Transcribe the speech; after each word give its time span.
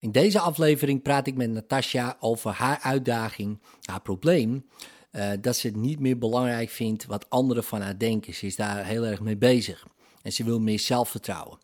In 0.00 0.12
deze 0.12 0.40
aflevering 0.40 1.02
praat 1.02 1.26
ik 1.26 1.34
met 1.34 1.50
Natasja 1.50 2.16
over 2.20 2.50
haar 2.50 2.78
uitdaging, 2.82 3.60
haar 3.84 4.00
probleem. 4.02 4.66
eh, 5.10 5.30
dat 5.40 5.56
ze 5.56 5.66
het 5.66 5.76
niet 5.76 6.00
meer 6.00 6.18
belangrijk 6.18 6.70
vindt 6.70 7.06
wat 7.06 7.30
anderen 7.30 7.64
van 7.64 7.80
haar 7.80 7.98
denken. 7.98 8.34
Ze 8.34 8.46
is 8.46 8.56
daar 8.56 8.84
heel 8.84 9.06
erg 9.06 9.20
mee 9.20 9.36
bezig. 9.36 9.86
En 10.22 10.32
ze 10.32 10.44
wil 10.44 10.60
meer 10.60 10.78
zelfvertrouwen. 10.78 11.58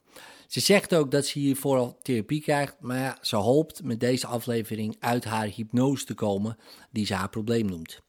Ze 0.46 0.60
zegt 0.60 0.94
ook 0.94 1.10
dat 1.10 1.26
ze 1.26 1.38
hiervoor 1.38 1.78
al 1.78 1.98
therapie 2.02 2.40
krijgt. 2.40 2.76
Maar 2.80 2.98
ja, 2.98 3.18
ze 3.20 3.36
hoopt 3.36 3.82
met 3.82 4.00
deze 4.00 4.26
aflevering 4.26 4.96
uit 4.98 5.24
haar 5.24 5.46
hypnose 5.46 6.04
te 6.04 6.14
komen, 6.14 6.56
die 6.90 7.06
ze 7.06 7.14
haar 7.14 7.28
probleem 7.28 7.66
noemt. 7.66 8.00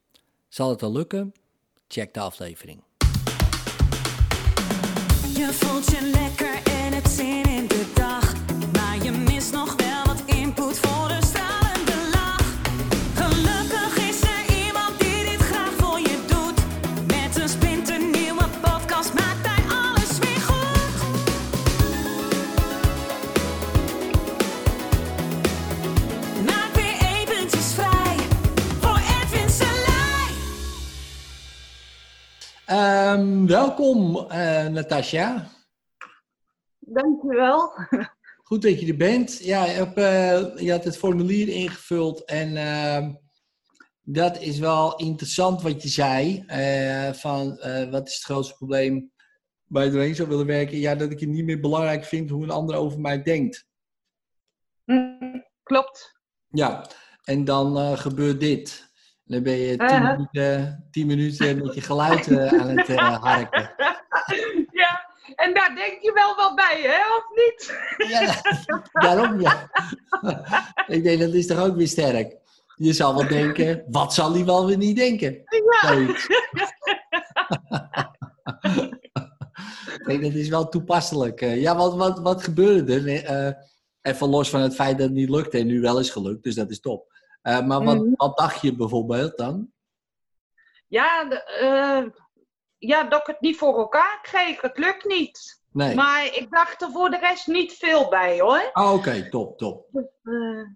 Zal 0.50 0.70
het 0.70 0.84
al 0.84 0.92
lukken? 0.92 1.34
Check 1.88 2.14
de 2.14 2.20
aflevering. 2.20 2.84
Je 5.36 5.50
voelt 5.52 5.86
je 5.92 6.12
lekker 6.14 6.74
en 6.74 6.94
het 6.94 7.08
zin 7.08 7.45
Ehm, 32.76 33.46
welkom, 33.46 34.18
eh 34.30 34.68
Natasja. 34.68 35.48
Dankjewel. 36.80 37.72
Goed 38.44 38.62
dat 38.62 38.80
je 38.80 38.88
er 38.88 38.98
bent. 38.98 39.38
Ja, 39.44 39.66
je, 39.66 39.72
hebt, 39.72 39.98
eh, 39.98 40.64
je 40.66 40.72
had 40.72 40.84
het 40.84 40.98
formulier 40.98 41.48
ingevuld 41.48 42.26
en 42.26 42.58
ehm, 42.58 43.14
dat 44.02 44.42
is 44.42 44.60
wel 44.60 44.96
interessant 44.96 45.62
wat 45.62 45.84
je 45.84 45.90
zei. 45.90 46.44
eh, 46.48 47.14
van 47.14 47.48
wat 47.92 48.08
is 48.08 48.14
het 48.16 48.24
grootste 48.24 48.56
probleem 48.56 49.12
waar 49.66 49.86
je 49.86 49.92
doorheen 49.92 50.16
zou 50.16 50.30
willen 50.30 50.46
werken? 50.46 50.78
Ja, 50.78 50.96
dat 50.96 51.12
ik 51.12 51.20
het 51.20 51.30
niet 51.30 51.46
meer 51.46 51.60
belangrijk 51.60 52.04
vind 52.04 52.30
hoe 52.30 52.44
een 52.44 52.50
ander 52.50 52.76
over 52.76 53.00
mij 53.00 53.22
denkt. 53.22 53.66
Hm, 54.86 55.40
Klopt. 55.64 56.20
Ja, 56.50 56.86
en 57.24 57.44
dan 57.44 57.98
gebeurt 57.98 58.40
dit. 58.40 58.94
Dan 59.26 59.44
ben 59.44 59.58
je 59.58 59.78
tien, 59.78 60.04
minuten, 60.04 60.86
tien 60.92 61.08
minuten 61.08 61.58
met 61.58 61.74
je 61.74 61.82
geluid 61.82 62.28
eh, 62.32 62.62
aan 62.62 62.78
het 62.78 62.90
eh, 62.90 63.22
harken. 63.22 63.72
ja, 64.82 65.14
en 65.36 65.54
daar 65.54 65.76
denk 65.76 66.02
je 66.02 66.12
wel 66.14 66.36
wat 66.36 66.56
bij, 66.56 66.82
hè, 66.82 67.16
of 67.16 67.26
niet? 67.36 67.84
Ja, 68.12 68.42
daarom 68.92 69.42
ja. 69.42 69.70
ik 70.88 71.04
denk, 71.04 71.20
dat 71.20 71.34
is 71.34 71.48
toch 71.48 71.60
ook 71.60 71.76
weer 71.76 71.88
sterk. 71.88 72.36
Je 72.76 72.94
zal 72.94 73.16
wel 73.16 73.28
denken, 73.28 73.84
wat 73.88 74.14
zal 74.14 74.34
hij 74.34 74.46
wel 74.46 74.66
weer 74.66 74.78
niet 74.78 74.96
denken? 74.96 75.42
Zoiets. 75.82 76.28
ik 79.98 80.06
denk, 80.06 80.22
dat 80.22 80.34
is 80.34 80.50
wel 80.50 80.70
toepasselijk. 80.70 81.42
Eh, 81.42 81.62
ja, 81.62 81.76
wat, 81.76 81.96
wat, 81.96 82.20
wat 82.20 82.44
gebeurde 82.44 82.94
er? 82.94 83.24
Eh, 83.24 83.54
even 84.02 84.30
los 84.30 84.50
van 84.50 84.62
het 84.62 84.76
feit 84.76 84.98
dat 84.98 85.08
het 85.08 85.16
niet 85.16 85.30
lukte 85.30 85.58
en 85.58 85.68
nu 85.68 85.82
wel 85.82 86.00
is 86.00 86.10
gelukt, 86.10 86.44
dus 86.44 86.56
dat 86.56 86.70
is 86.70 86.80
top. 86.80 87.15
Eh, 87.46 87.66
maar 87.66 87.84
wat, 87.84 87.96
Mhm. 87.98 88.14
wat 88.16 88.38
dacht 88.38 88.62
je 88.62 88.76
bijvoorbeeld 88.76 89.38
dan? 89.38 89.72
Ja, 90.88 91.24
de, 91.30 91.44
eh, 91.44 92.22
ja, 92.78 93.04
dat 93.04 93.20
ik 93.20 93.28
het 93.28 93.42
niet 93.42 93.58
voor 93.58 93.78
elkaar 93.78 94.20
kreeg. 94.22 94.62
Het 94.62 94.78
lukt 94.78 95.06
niet. 95.06 95.62
Nee. 95.72 95.96
Maar 95.96 96.26
ik 96.26 96.48
dacht 96.52 96.82
er 96.82 96.92
voor 96.92 97.10
de 97.10 97.18
rest 97.18 97.48
niet 97.48 97.74
veel 97.74 98.10
bij, 98.10 98.40
hoor. 98.40 98.70
Ah, 98.74 98.94
oké, 98.94 99.30
top, 99.30 99.58
top. 99.58 99.88
Eh, 100.24 100.68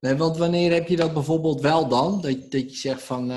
Nee, 0.00 0.16
want 0.16 0.36
wanneer 0.36 0.72
heb 0.72 0.88
je 0.88 0.96
dat 0.96 1.12
bijvoorbeeld 1.12 1.60
wel 1.60 1.88
dan? 1.88 2.20
Dat, 2.20 2.50
dat 2.50 2.70
je 2.70 2.76
zegt 2.76 3.02
van... 3.02 3.30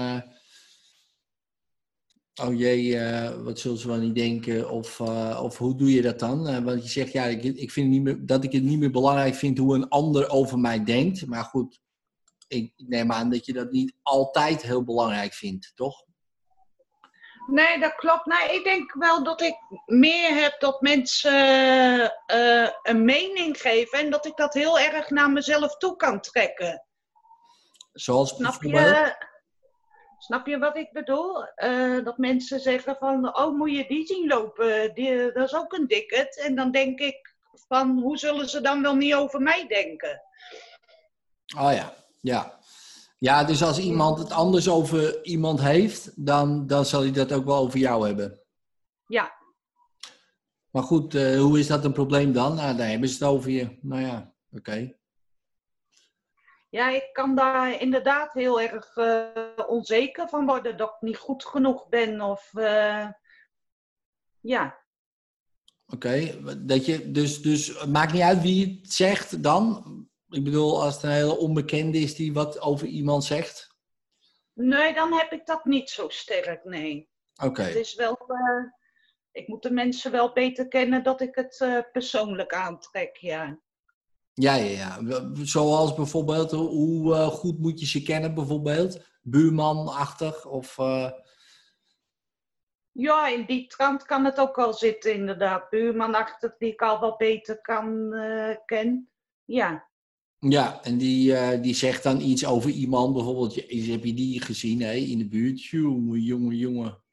oh 2.43 2.53
jee, 2.57 2.99
wat 3.43 3.59
zullen 3.59 3.77
ze 3.77 3.87
wel 3.87 3.97
niet 3.97 4.15
denken? 4.15 4.69
Of, 4.69 4.99
of 5.41 5.57
hoe 5.57 5.75
doe 5.75 5.91
je 5.91 6.01
dat 6.01 6.19
dan? 6.19 6.63
Want 6.63 6.83
je 6.83 6.89
zegt, 6.89 7.11
ja, 7.11 7.23
ik, 7.23 7.43
ik 7.43 7.71
vind 7.71 7.89
niet 7.89 8.01
meer, 8.01 8.25
dat 8.25 8.43
ik 8.43 8.51
het 8.51 8.63
niet 8.63 8.79
meer 8.79 8.91
belangrijk 8.91 9.35
vind 9.35 9.57
hoe 9.57 9.75
een 9.75 9.89
ander 9.89 10.29
over 10.29 10.59
mij 10.59 10.83
denkt. 10.83 11.25
Maar 11.25 11.43
goed, 11.43 11.79
ik 12.47 12.73
neem 12.75 13.11
aan 13.11 13.29
dat 13.29 13.45
je 13.45 13.53
dat 13.53 13.71
niet 13.71 13.93
altijd 14.01 14.61
heel 14.61 14.83
belangrijk 14.83 15.33
vindt, 15.33 15.71
toch? 15.75 16.05
nee, 17.47 17.79
dat 17.79 17.95
klopt. 17.95 18.25
Nee, 18.25 18.55
ik 18.55 18.63
denk 18.63 18.93
wel 18.93 19.23
dat 19.23 19.41
ik 19.41 19.55
meer 19.85 20.41
heb 20.41 20.59
dat 20.59 20.81
mensen 20.81 21.31
eh, 22.25 22.69
een 22.83 23.05
mening 23.05 23.61
geven. 23.61 23.99
En 23.99 24.09
dat 24.09 24.25
ik 24.25 24.35
dat 24.35 24.53
heel 24.53 24.79
erg 24.79 25.09
naar 25.09 25.31
mezelf 25.31 25.77
toe 25.77 25.95
kan 25.95 26.21
trekken. 26.21 26.85
Zoals 27.91 28.35
Snap 28.35 28.63
je, 28.63 29.15
snap 30.17 30.47
je 30.47 30.57
wat 30.57 30.77
ik 30.77 30.91
bedoel? 30.91 31.45
Eh, 31.45 32.03
dat 32.03 32.17
mensen 32.17 32.59
zeggen 32.59 32.95
van, 32.95 33.37
oh 33.37 33.57
moet 33.57 33.71
je 33.71 33.87
die 33.87 34.05
zien 34.05 34.27
lopen, 34.27 34.93
die, 34.93 35.31
dat 35.31 35.47
is 35.47 35.55
ook 35.55 35.73
een 35.73 35.87
dicket. 35.87 36.39
En 36.39 36.55
dan 36.55 36.71
denk 36.71 36.99
ik 36.99 37.35
van, 37.67 37.99
hoe 37.99 38.17
zullen 38.17 38.49
ze 38.49 38.61
dan 38.61 38.81
wel 38.81 38.95
niet 38.95 39.13
over 39.13 39.41
mij 39.41 39.67
denken? 39.67 40.21
Oh 41.57 41.73
ja, 41.73 41.93
ja. 42.25 42.59
Ja, 43.17 43.43
dus 43.43 43.63
als 43.63 43.79
iemand 43.79 44.19
het 44.19 44.31
anders 44.31 44.69
over 44.69 45.25
iemand 45.25 45.61
heeft, 45.61 46.25
dan, 46.25 46.67
dan 46.67 46.85
zal 46.85 47.01
hij 47.01 47.11
dat 47.11 47.31
ook 47.31 47.45
wel 47.45 47.57
over 47.57 47.79
jou 47.79 48.07
hebben. 48.07 48.39
Ja, 49.07 49.33
Maar 50.71 50.83
goed, 50.83 51.15
eh, 51.15 51.39
hoe 51.39 51.59
is 51.59 51.67
dat 51.67 51.85
een 51.85 51.93
probleem 51.93 52.33
dan? 52.33 52.55
Nou, 52.55 52.77
dan 52.77 52.85
hebben 52.85 53.09
ze 53.09 53.13
het 53.13 53.23
over 53.23 53.49
je. 53.49 53.77
Nou 53.81 54.01
ja, 54.01 54.33
oké. 54.51 54.95
ja 56.69 56.89
ik 56.89 57.09
kan 57.13 57.35
daar 57.35 57.81
inderdaad 57.81 58.33
heel 58.33 58.61
erg 58.61 58.95
eh, 58.95 59.67
onzeker 59.67 60.29
van 60.29 60.45
worden 60.45 60.77
dat 60.77 60.89
ik 60.89 61.01
niet 61.01 61.17
goed 61.17 61.45
genoeg 61.45 61.89
ben. 61.89 62.21
Of, 62.21 62.53
eh, 62.53 63.09
ja, 64.39 64.83
Oké, 65.87 66.41
dat 66.65 66.85
je, 66.85 67.11
dus, 67.11 67.41
dus 67.41 67.85
maakt 67.85 68.13
niet 68.13 68.21
uit 68.21 68.41
wie 68.41 68.79
het 68.81 68.93
zegt 68.93 69.43
dan. 69.43 69.83
Ik 70.35 70.43
bedoel, 70.43 70.81
als 70.81 70.93
het 70.93 71.03
een 71.03 71.09
hele 71.09 71.37
onbekende 71.37 71.97
is 71.97 72.15
die 72.15 72.33
wat 72.33 72.59
over 72.59 72.87
iemand 72.87 73.23
zegt. 73.23 73.75
nee, 74.53 74.93
dan 74.93 75.13
heb 75.13 75.31
ik 75.31 75.45
dat 75.45 75.65
niet 75.65 75.89
zo 75.89 76.09
sterk, 76.09 76.63
nee. 76.63 77.09
Oké, 77.43 77.61
Het 77.61 77.75
is 77.75 77.95
wel, 77.95 78.17
eh, 78.27 78.65
ik 79.31 79.47
moet 79.47 79.63
de 79.63 79.71
mensen 79.71 80.11
wel 80.11 80.33
beter 80.33 80.67
kennen 80.67 81.03
dat 81.03 81.21
ik 81.21 81.35
het 81.35 81.59
eh, 81.59 81.79
persoonlijk 81.91 82.53
aantrek, 82.53 83.17
ja. 83.17 83.59
ja, 84.33 84.55
ja, 84.55 84.99
ja. 84.99 85.29
Zoals 85.33 85.93
bijvoorbeeld, 85.93 86.51
hoe 86.51 87.15
eh, 87.15 87.27
goed 87.27 87.59
moet 87.59 87.79
je 87.79 87.85
ze 87.85 88.01
kennen 88.01 88.33
bijvoorbeeld? 88.33 88.99
Buurmanachtig 89.21 90.45
of... 90.45 90.75
Ja, 92.91 93.27
in 93.27 93.45
die 93.45 93.67
trant 93.67 94.05
kan 94.05 94.25
het 94.25 94.39
ook 94.39 94.55
wel 94.55 94.73
zitten, 94.73 95.13
inderdaad. 95.13 95.69
Buurmanachtig, 95.69 96.57
die 96.57 96.71
ik 96.71 96.81
al 96.81 96.99
wat 96.99 97.17
beter 97.17 97.61
kan 97.61 98.09
ken. 98.65 99.09
Ja. 99.45 99.87
Ja, 100.39 100.83
en 100.83 100.97
die, 100.97 101.35
eh, 101.35 101.61
die 101.61 101.75
zegt 101.75 102.03
dan 102.03 102.21
iets 102.21 102.45
over 102.45 102.69
iemand. 102.69 103.13
Bijvoorbeeld, 103.13 103.55
heb 103.55 104.03
je 104.03 104.13
die 104.13 104.41
gezien 104.41 104.81
hè, 104.81 104.93
in 104.93 105.17
de 105.17 105.27
buurt? 105.27 105.63
Jongen, 105.63 106.19
jongen, 106.19 106.55
jongen. 106.55 107.03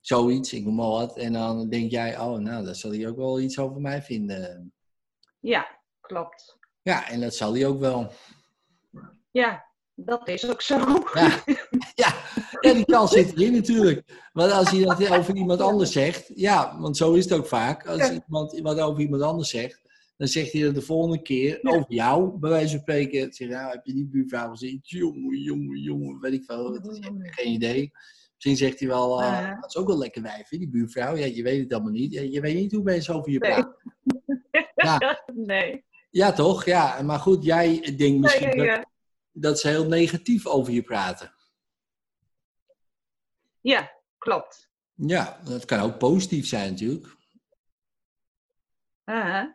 Zoiets, 0.00 0.52
ik 0.52 0.64
noem 0.64 0.74
maar 0.74 0.86
wat. 0.86 1.16
En 1.16 1.32
dan 1.32 1.68
denk 1.68 1.90
jij, 1.90 2.18
oh, 2.18 2.38
nou, 2.38 2.64
dat 2.64 2.76
zal 2.76 2.90
hij 2.90 3.08
ook 3.08 3.16
wel 3.16 3.40
iets 3.40 3.58
over 3.58 3.80
mij 3.80 4.02
vinden. 4.02 4.72
ja, 5.40 5.66
klopt. 6.00 6.58
Ja, 6.82 7.08
en 7.08 7.20
dat 7.20 7.34
zal 7.34 7.52
hij 7.54 7.66
ook 7.66 7.80
wel. 7.80 8.12
Ja, 9.30 9.64
dat 9.94 10.28
is 10.28 10.50
ook 10.50 10.62
zo. 10.62 10.78
Ja, 11.14 11.42
ja, 11.94 12.14
ja 12.60 12.72
die 12.72 12.84
kans 12.84 13.10
zit 13.10 13.32
erin 13.32 13.52
natuurlijk. 13.52 14.28
Want 14.32 14.52
als 14.52 14.70
hij 14.70 14.84
dat 14.84 15.10
over 15.10 15.36
iemand 15.36 15.60
anders 15.60 15.92
zegt, 15.92 16.30
ja, 16.34 16.80
want 16.80 16.96
zo 16.96 17.12
is 17.12 17.24
het 17.24 17.32
ook 17.32 17.46
vaak. 17.46 17.86
Als 17.86 18.10
iemand 18.10 18.60
wat 18.60 18.80
over 18.80 19.00
iemand 19.00 19.22
anders 19.22 19.50
zegt, 19.50 19.80
dan 20.16 20.28
zegt 20.28 20.52
hij 20.52 20.62
dat 20.62 20.74
de 20.74 20.82
volgende 20.82 21.22
keer 21.22 21.58
Ja. 21.62 21.70
over 21.70 21.92
jou, 21.92 22.38
bij 22.38 22.50
wijze 22.50 22.70
van 22.70 22.78
spreken. 22.80 23.32
Zeg, 23.32 23.48
nou, 23.48 23.70
heb 23.70 23.86
je 23.86 23.92
die 23.94 24.06
buurvrouw 24.06 24.50
gezien? 24.50 24.78
Jongen, 24.82 25.38
jongen, 25.40 25.78
jongen, 25.80 26.20
weet 26.20 26.32
ik 26.32 26.44
veel. 26.44 26.70
wat 26.72 26.92
is, 26.92 26.98
geen 27.20 27.52
idee. 27.52 27.90
Misschien 28.34 28.56
zegt 28.56 28.78
hij 28.78 28.88
wel, 28.88 29.20
Ja. 29.22 29.54
dat 29.60 29.68
is 29.68 29.76
ook 29.76 29.86
wel 29.86 29.98
lekker 29.98 30.22
wijf, 30.22 30.48
hè, 30.48 30.58
die 30.58 30.68
buurvrouw. 30.68 31.16
Ja, 31.16 31.24
je 31.26 31.42
weet 31.42 31.60
het 31.62 31.72
allemaal 31.72 31.92
niet. 31.92 32.12
Je 32.12 32.40
weet 32.40 32.54
niet 32.54 32.72
hoe 32.72 32.82
mensen 32.82 33.14
over 33.14 33.30
je 33.32 33.38
Nee. 33.38 33.50
praten. 33.50 33.76
Ja. 34.74 35.22
nee. 35.34 35.84
Ja, 36.10 36.32
toch? 36.32 36.64
Ja, 36.64 37.02
maar 37.02 37.18
goed, 37.18 37.44
jij 37.44 37.94
denkt 37.96 38.20
misschien 38.20 38.56
Ja, 38.56 38.64
ja, 38.64 38.76
Dat, 38.76 38.86
dat 39.32 39.60
ze 39.60 39.68
heel 39.68 39.86
negatief 39.88 40.46
over 40.46 40.72
je 40.72 40.82
praten. 40.82 41.32
ja, 43.60 43.90
klopt. 44.18 44.70
Ja, 44.94 45.40
dat 45.44 45.64
kan 45.64 45.80
ook 45.80 45.98
positief 45.98 46.46
zijn 46.46 46.70
natuurlijk. 46.70 47.16
Uh-huh. 49.04 49.52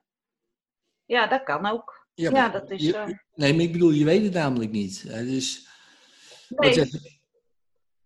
Ja, 1.12 1.28
dat 1.28 1.44
kan 1.44 1.66
ook. 1.66 2.08
Ja, 2.14 2.50
dat 2.50 2.72
is 2.72 2.84
zo. 2.84 3.06
Nee, 3.36 3.54
maar 3.54 3.64
ik 3.64 3.72
bedoel, 3.72 3.92
je 3.92 4.06
weet 4.06 4.24
het 4.24 4.34
namelijk 4.34 4.72
niet. 4.72 5.04
Hè, 5.08 5.26
Dus, 5.26 5.68
Nee. 6.48 6.90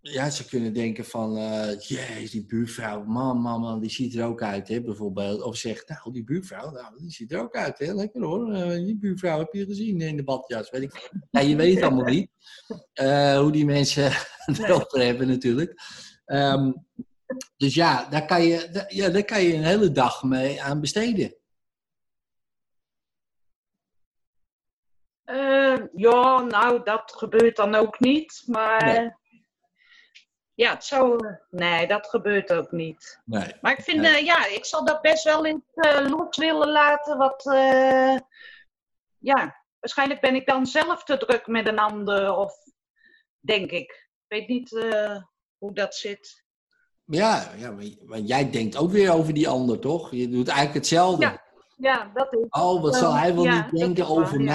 Ja, 0.02 0.30
ze 0.30 0.46
kunnen 0.46 0.74
denken 0.74 1.06
van, 1.06 1.38
eh 1.38 1.80
jeez, 1.80 2.32
die 2.32 2.46
buurvrouw, 2.46 3.04
man, 3.04 3.38
man, 3.38 3.60
man, 3.62 3.80
die 3.80 3.90
ziet 3.90 4.16
er 4.16 4.26
ook 4.26 4.42
uit, 4.42 4.68
hè, 4.68 4.82
bijvoorbeeld. 4.82 5.42
Of 5.42 5.56
zegt, 5.58 5.90
nou, 5.90 6.12
die 6.12 6.24
buurvrouw, 6.24 6.72
nou, 6.72 6.98
die 6.98 7.12
ziet 7.12 7.32
er 7.32 7.40
ook 7.40 7.56
uit, 7.56 7.80
hè, 7.80 7.94
lekker 7.94 8.24
hoor. 8.24 8.54
Eh, 8.54 8.86
die 8.86 8.98
buurvrouw 8.98 9.40
heb 9.40 9.54
je 9.54 9.66
gezien 9.66 10.02
in 10.02 10.18
de 10.18 10.24
badjas, 10.24 10.70
weet 10.70 10.82
ik. 10.82 11.12
Ja, 11.32 11.40
je 11.40 11.56
weet 11.56 11.76
het 11.76 11.84
allemaal 11.84 12.14
niet, 12.14 12.30
eh, 12.94 13.40
hoe 13.40 13.52
die 13.52 13.66
mensen 13.66 14.12
erover 14.62 15.02
hebben 15.02 15.28
natuurlijk. 15.28 15.82
Ehm, 16.26 16.72
dus 17.58 17.74
ja 17.74 18.10
daar, 18.10 18.26
kan 18.26 18.44
je, 18.44 18.86
ja, 18.88 19.10
daar 19.10 19.26
kan 19.26 19.44
je 19.44 19.54
een 19.54 19.64
hele 19.64 19.92
dag 19.92 20.24
mee 20.24 20.62
aan 20.62 20.82
besteden. 20.82 21.36
Eh, 25.26 25.76
ja, 25.96 26.40
nou, 26.42 26.84
dat 26.84 27.14
gebeurt 27.16 27.56
dan 27.56 27.76
ook 27.76 28.00
niet. 28.00 28.44
Maar 28.46 28.86
Nee. 28.86 29.12
ja, 30.54 30.70
het 30.74 30.84
zou. 30.84 31.36
Nee, 31.50 31.88
dat 31.88 32.08
gebeurt 32.08 32.54
ook 32.54 32.72
niet. 32.72 33.22
Nee. 33.26 33.54
Maar 33.62 33.72
ik 33.72 33.84
vind, 33.84 34.02
Nee. 34.02 34.18
eh, 34.18 34.26
ja, 34.26 34.46
ik 34.48 34.66
zal 34.66 34.86
dat 34.86 35.02
best 35.02 35.24
wel 35.24 35.44
in 35.46 35.64
het 35.74 35.86
eh, 35.86 36.10
lot 36.10 36.36
willen 36.36 36.70
laten. 36.72 37.18
Wat, 37.18 37.44
ja, 39.20 39.56
waarschijnlijk 39.80 40.22
ben 40.22 40.36
ik 40.36 40.46
dan 40.46 40.66
zelf 40.66 41.04
te 41.04 41.18
druk 41.18 41.48
met 41.48 41.68
een 41.68 41.80
ander, 41.80 42.36
of 42.36 42.54
denk 43.40 43.72
ik. 43.72 44.10
Ik 44.28 44.38
weet 44.38 44.48
niet 44.48 44.70
hoe 45.58 45.74
dat 45.74 45.96
zit. 45.96 46.44
Ja, 47.06 47.52
ja, 47.58 47.72
maar 47.72 47.86
want 48.02 48.28
jij 48.28 48.50
denkt 48.52 48.78
ook 48.78 48.92
weer 48.92 49.14
over 49.14 49.34
die 49.34 49.50
ander, 49.50 49.80
toch? 49.80 50.12
Je 50.12 50.30
doet 50.30 50.48
eigenlijk 50.48 50.78
hetzelfde. 50.78 51.26
Ja. 51.26 51.44
Ja, 51.78 52.12
dat 52.14 52.34
is. 52.34 52.46
Oh, 52.50 52.82
wat 52.82 52.96
zal 52.96 53.14
hij 53.16 53.36
wel 53.36 53.44
Ja, 53.44 53.62
niet 53.64 53.80
denken 53.80 54.08
waar, 54.08 54.18
over 54.18 54.42
ja. 54.42 54.46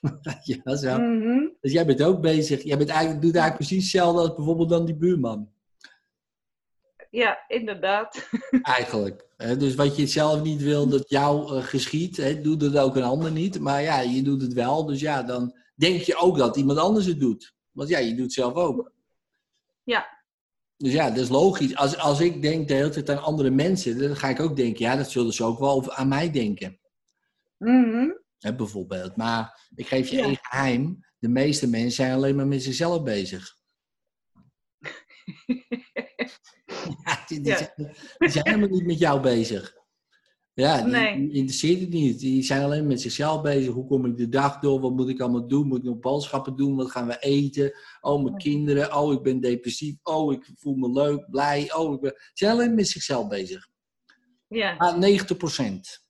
ja, 0.64 0.76
zo. 0.76 0.98
Mhm. 0.98 1.48
Dus 1.60 1.72
jij 1.72 1.86
bent 1.86 2.02
ook 2.02 2.20
bezig. 2.20 2.62
Jij 2.62 2.78
bent 2.78 2.90
eigenlijk, 2.90 3.22
doet 3.22 3.34
eigenlijk 3.34 3.68
precies 3.68 3.82
hetzelfde 3.82 4.20
als 4.20 4.34
bijvoorbeeld 4.34 4.68
dan 4.68 4.84
die 4.84 4.96
buurman. 4.96 5.48
Ja, 7.10 7.38
inderdaad. 7.48 8.28
Eigenlijk. 8.62 9.26
Hè, 9.36 9.56
Dus 9.56 9.74
wat 9.74 9.96
je 9.96 10.06
zelf 10.06 10.42
niet 10.42 10.62
wil 10.62 10.88
dat 10.88 11.08
jou 11.10 11.56
eh, 11.56 11.62
geschiet, 11.62 12.16
hè, 12.16 12.40
doet 12.40 12.62
het 12.62 12.78
ook 12.78 12.96
een 12.96 13.02
ander 13.02 13.32
niet. 13.32 13.60
Maar 13.60 13.82
ja, 13.82 14.00
je 14.00 14.22
doet 14.22 14.42
het 14.42 14.52
wel. 14.52 14.84
Dus 14.86 15.00
ja, 15.00 15.22
dan 15.22 15.56
denk 15.74 16.00
je 16.00 16.16
ook 16.16 16.38
dat 16.38 16.56
iemand 16.56 16.78
anders 16.78 17.06
het 17.06 17.20
doet. 17.20 17.54
Want 17.70 17.88
ja, 17.88 17.98
je 17.98 18.10
doet 18.10 18.24
het 18.24 18.32
zelf 18.32 18.54
ook. 18.54 18.92
Ja. 19.82 20.06
Dus 20.76 20.92
ja, 20.92 21.08
dat 21.08 21.18
is 21.18 21.28
logisch. 21.28 21.76
Als, 21.76 21.96
als 21.96 22.20
ik 22.20 22.42
denk 22.42 22.68
de 22.68 22.74
hele 22.74 22.88
tijd 22.88 23.10
aan 23.10 23.22
andere 23.22 23.50
mensen, 23.50 23.98
dan 23.98 24.16
ga 24.16 24.28
ik 24.28 24.40
ook 24.40 24.56
denken, 24.56 24.84
ja, 24.84 24.96
dat 24.96 25.10
zullen 25.10 25.32
ze 25.32 25.44
ook 25.44 25.58
wel 25.58 25.70
over, 25.70 25.92
aan 25.92 26.08
mij 26.08 26.30
denken. 26.30 26.78
Mhm. 27.56 28.10
Hè, 28.38 28.54
bijvoorbeeld. 28.54 29.16
Maar 29.16 29.68
ik 29.74 29.86
geef 29.86 30.08
je 30.08 30.16
Ja. 30.16 30.24
één 30.24 30.38
geheim. 30.42 30.98
De 31.18 31.28
meeste 31.28 31.68
mensen 31.68 31.92
zijn 31.92 32.12
alleen 32.12 32.36
maar 32.36 32.46
met 32.46 32.62
zichzelf 32.62 33.02
bezig. 33.02 33.56
ja, 37.04 37.24
die, 37.26 37.40
die 37.40 37.46
Ja. 37.52 37.56
Zijn, 37.56 37.72
die 38.18 38.28
zijn 38.30 38.46
helemaal 38.48 38.68
niet 38.68 38.86
met 38.86 38.98
jou 38.98 39.20
bezig. 39.20 39.76
Ja, 40.52 40.82
die, 40.82 40.90
Nee. 40.92 41.16
die 41.16 41.32
interesseert 41.32 41.80
het 41.80 41.88
niet. 41.90 42.18
Die 42.18 42.42
zijn 42.42 42.62
alleen 42.62 42.86
met 42.86 43.00
zichzelf 43.00 43.42
bezig. 43.42 43.72
Hoe 43.74 43.86
kom 43.86 44.06
ik 44.06 44.16
de 44.16 44.28
dag 44.28 44.58
door? 44.58 44.80
Wat 44.80 44.92
moet 44.92 45.08
ik 45.08 45.20
allemaal 45.20 45.48
doen? 45.48 45.66
Moet 45.66 45.78
ik 45.78 45.84
nog 45.84 45.98
boodschappen 45.98 46.56
doen? 46.56 46.76
Wat 46.76 46.90
gaan 46.90 47.06
we 47.06 47.18
eten? 47.18 47.72
Oh, 48.00 48.22
mijn 48.22 48.36
kinderen. 48.36 48.96
Oh, 48.96 49.12
ik 49.12 49.22
ben 49.22 49.40
depressief. 49.40 49.96
Oh, 50.02 50.32
ik 50.32 50.50
voel 50.54 50.74
me 50.74 50.90
leuk, 50.90 51.30
blij. 51.30 51.74
Oh, 51.74 51.94
ik 51.94 52.00
ben... 52.00 52.12
Ze 52.16 52.30
zijn 52.32 52.52
alleen 52.52 52.74
met 52.74 52.88
zichzelf 52.88 53.28
bezig. 53.28 53.68
Ja. 54.48 54.74
Maar 54.74 54.98
90 54.98 55.36
procent 55.36 56.07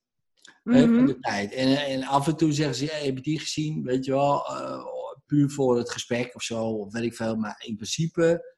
van 0.63 0.93
Mhm. 0.95 1.05
de 1.05 1.19
tijd. 1.19 1.53
En, 1.53 1.77
en 1.85 2.03
af 2.03 2.27
en 2.27 2.35
toe 2.35 2.51
zeggen 2.51 2.75
ze, 2.75 2.85
ja, 2.85 2.91
heb 2.93 3.15
je 3.15 3.21
die 3.23 3.39
gezien? 3.39 3.83
Weet 3.83 4.05
je 4.05 4.11
wel, 4.11 4.45
eh, 4.47 4.83
puur 5.25 5.49
voor 5.49 5.77
het 5.77 5.91
gesprek 5.91 6.35
of 6.35 6.41
zo, 6.43 6.63
of 6.65 6.93
weet 6.93 7.03
ik 7.03 7.15
veel. 7.15 7.35
Maar 7.35 7.63
in 7.65 7.75
principe, 7.75 8.55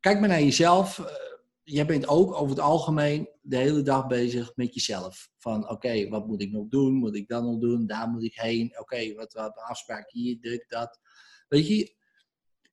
kijk 0.00 0.20
maar 0.20 0.28
naar 0.28 0.42
jezelf. 0.42 0.98
Eh, 0.98 1.14
jij 1.62 1.86
bent 1.86 2.08
ook 2.08 2.34
over 2.34 2.48
het 2.48 2.60
algemeen 2.64 3.28
de 3.40 3.56
hele 3.56 3.82
dag 3.82 4.06
bezig 4.06 4.52
met 4.54 4.74
jezelf. 4.74 5.30
Van, 5.38 5.68
oké, 5.70 6.08
wat 6.08 6.26
moet 6.26 6.42
ik 6.42 6.50
nog 6.52 6.68
doen? 6.68 6.92
Moet 6.94 7.14
ik 7.16 7.28
dan 7.28 7.44
nog 7.44 7.58
doen? 7.60 7.86
Daar 7.86 8.08
moet 8.08 8.22
ik 8.22 8.34
heen. 8.34 8.78
Oké, 8.78 9.14
wat 9.14 9.32
wat 9.32 9.56
afspraak 9.56 10.10
hier, 10.10 10.40
dit, 10.40 10.64
dat. 10.68 11.00
Weet 11.48 11.68
je, 11.68 11.94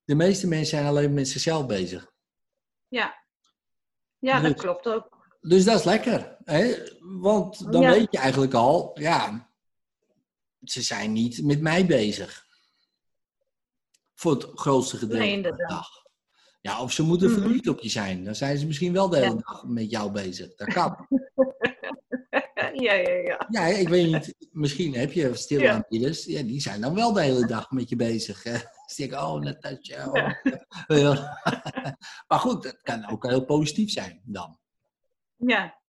de 0.05 0.15
meeste 0.15 0.47
mensen 0.47 0.67
zijn 0.77 0.85
alleen 0.85 1.13
met 1.13 1.27
zichzelf 1.27 1.65
bezig. 1.65 2.11
Ja. 2.87 3.13
Ja, 4.19 4.41
dat 4.41 4.53
klopt 4.57 4.87
ook. 4.87 5.18
Dus 5.41 5.63
dat 5.63 5.79
is 5.79 5.85
lekker. 5.85 6.37
Hè? 6.43 6.73
Want 6.99 7.71
dan 7.71 7.81
Ja. 7.81 7.91
weet 7.91 8.07
je 8.11 8.17
eigenlijk 8.17 8.53
al, 8.53 8.91
ja, 8.99 9.49
ze 10.63 10.81
zijn 10.81 11.11
niet 11.11 11.43
met 11.43 11.61
mij 11.61 11.85
bezig. 11.85 12.47
Voor 14.15 14.31
het 14.31 14.47
grootste 14.53 14.97
gedeelte 14.97 15.23
Nee, 15.25 15.41
van 15.43 15.51
de 15.57 15.65
dag. 15.67 15.87
Ja, 16.61 16.81
of 16.81 16.91
ze 16.91 17.03
moeten 17.03 17.31
Mhm. 17.31 17.39
verliefd 17.41 17.67
op 17.67 17.79
je 17.79 17.89
zijn. 17.89 18.23
Dan 18.23 18.35
zijn 18.35 18.57
ze 18.57 18.65
misschien 18.65 18.93
wel 18.93 19.09
de 19.09 19.17
hele 19.17 19.29
Ja. 19.29 19.35
dag 19.35 19.63
met 19.63 19.89
jou 19.89 20.11
bezig. 20.11 20.55
Dat 20.55 20.73
kan. 20.73 20.95
Ja, 22.73 22.93
ja, 22.93 23.09
ja. 23.13 23.45
ja, 23.49 23.65
ik 23.65 23.89
weet 23.89 24.11
niet. 24.11 24.35
Misschien 24.51 24.93
heb 24.93 25.11
je 25.11 25.35
stil 25.35 25.59
Ja. 25.61 25.85
Ja, 25.89 26.43
die 26.43 26.61
zijn 26.61 26.81
dan 26.81 26.95
wel 26.95 27.13
de 27.13 27.21
hele 27.21 27.45
dag 27.47 27.71
met 27.71 27.89
je 27.89 27.95
bezig. 27.95 28.43
hè. 28.43 28.51
Dus 28.87 28.95
denk 28.95 29.11
ik, 29.11 29.17
oh, 29.19 29.41
Natasja. 29.41 30.07
Oh. 30.07 30.31
Ja. 30.87 31.39
maar 32.27 32.39
goed, 32.39 32.63
dat 32.63 32.81
kan 32.81 33.09
ook 33.09 33.25
heel 33.27 33.45
positief 33.45 33.91
zijn 33.91 34.21
dan. 34.25 34.58
Ja, 35.47 35.79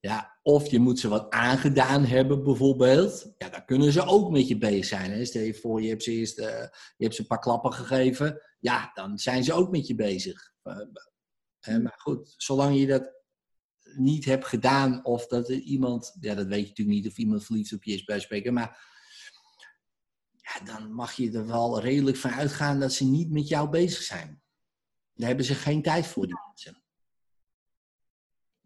Ja, 0.00 0.38
of 0.42 0.70
je 0.70 0.78
moet 0.78 0.98
ze 0.98 1.08
wat 1.08 1.30
aangedaan 1.30 2.04
hebben, 2.04 2.44
bijvoorbeeld. 2.44 3.34
Ja, 3.38 3.48
dan 3.48 3.64
kunnen 3.64 3.92
ze 3.92 4.04
ook 4.04 4.30
met 4.30 4.48
je 4.48 4.58
bezig 4.58 4.84
zijn. 4.84 5.10
Hè? 5.10 5.24
Stel 5.24 5.42
je 5.42 5.54
voor, 5.54 5.82
je 5.82 5.88
hebt 5.88 6.02
ze 6.02 6.12
eerst 6.12 6.38
eh, 6.38 6.68
je 6.96 7.04
hebt 7.04 7.14
ze 7.14 7.20
een 7.20 7.26
paar 7.26 7.38
klappen 7.38 7.72
gegeven. 7.72 8.40
Ja, 8.58 8.90
dan 8.94 9.18
zijn 9.18 9.44
ze 9.44 9.52
ook 9.52 9.70
met 9.70 9.86
je 9.86 9.94
bezig. 9.94 10.52
Eh, 10.62 10.80
eh, 11.60 11.82
maar 11.82 11.98
goed, 11.98 12.34
zolang 12.36 12.78
je 12.78 12.86
dat 12.86 13.14
niet 13.94 14.24
hebt 14.24 14.46
gedaan, 14.46 15.04
of 15.04 15.26
dat 15.26 15.48
er 15.48 15.58
iemand, 15.58 16.16
ja, 16.20 16.34
dat 16.34 16.46
weet 16.46 16.62
je 16.62 16.68
natuurlijk 16.68 16.96
niet 16.96 17.06
of 17.06 17.18
iemand 17.18 17.44
verliefd 17.44 17.72
op 17.72 17.84
je 17.84 17.94
is 17.94 18.04
bij 18.04 18.20
spreken, 18.20 18.52
maar 18.52 18.94
ja, 20.30 20.64
dan 20.64 20.92
mag 20.92 21.12
je 21.12 21.32
er 21.32 21.46
wel 21.46 21.80
redelijk 21.80 22.16
van 22.16 22.30
uitgaan 22.30 22.80
dat 22.80 22.92
ze 22.92 23.04
niet 23.04 23.30
met 23.30 23.48
jou 23.48 23.68
bezig 23.68 24.02
zijn. 24.02 24.42
Daar 25.14 25.28
hebben 25.28 25.46
ze 25.46 25.54
geen 25.54 25.82
tijd 25.82 26.06
voor, 26.06 26.26
die 26.26 26.38
mensen. 26.46 26.82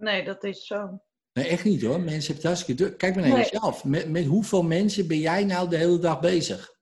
Nee, 0.01 0.25
dat 0.25 0.45
is 0.45 0.67
zo. 0.67 1.03
Nee, 1.33 1.47
echt 1.49 1.65
niet 1.65 1.83
hoor. 1.83 2.01
Mensen 2.01 2.13
hebben 2.15 2.35
het 2.35 2.45
hartstikke 2.45 2.83
druk. 2.83 2.99
Kijk 2.99 3.15
maar 3.15 3.25
naar 3.29 3.33
Nee. 3.33 3.43
jezelf. 3.51 3.85
Met, 3.85 4.09
met 4.09 4.25
hoeveel 4.27 4.63
mensen 4.63 5.07
ben 5.09 5.19
jij 5.19 5.45
nou 5.45 5.69
de 5.69 5.77
hele 5.77 5.99
dag 5.99 6.21
bezig? 6.21 6.79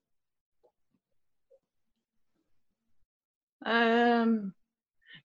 Ehm, 3.59 4.35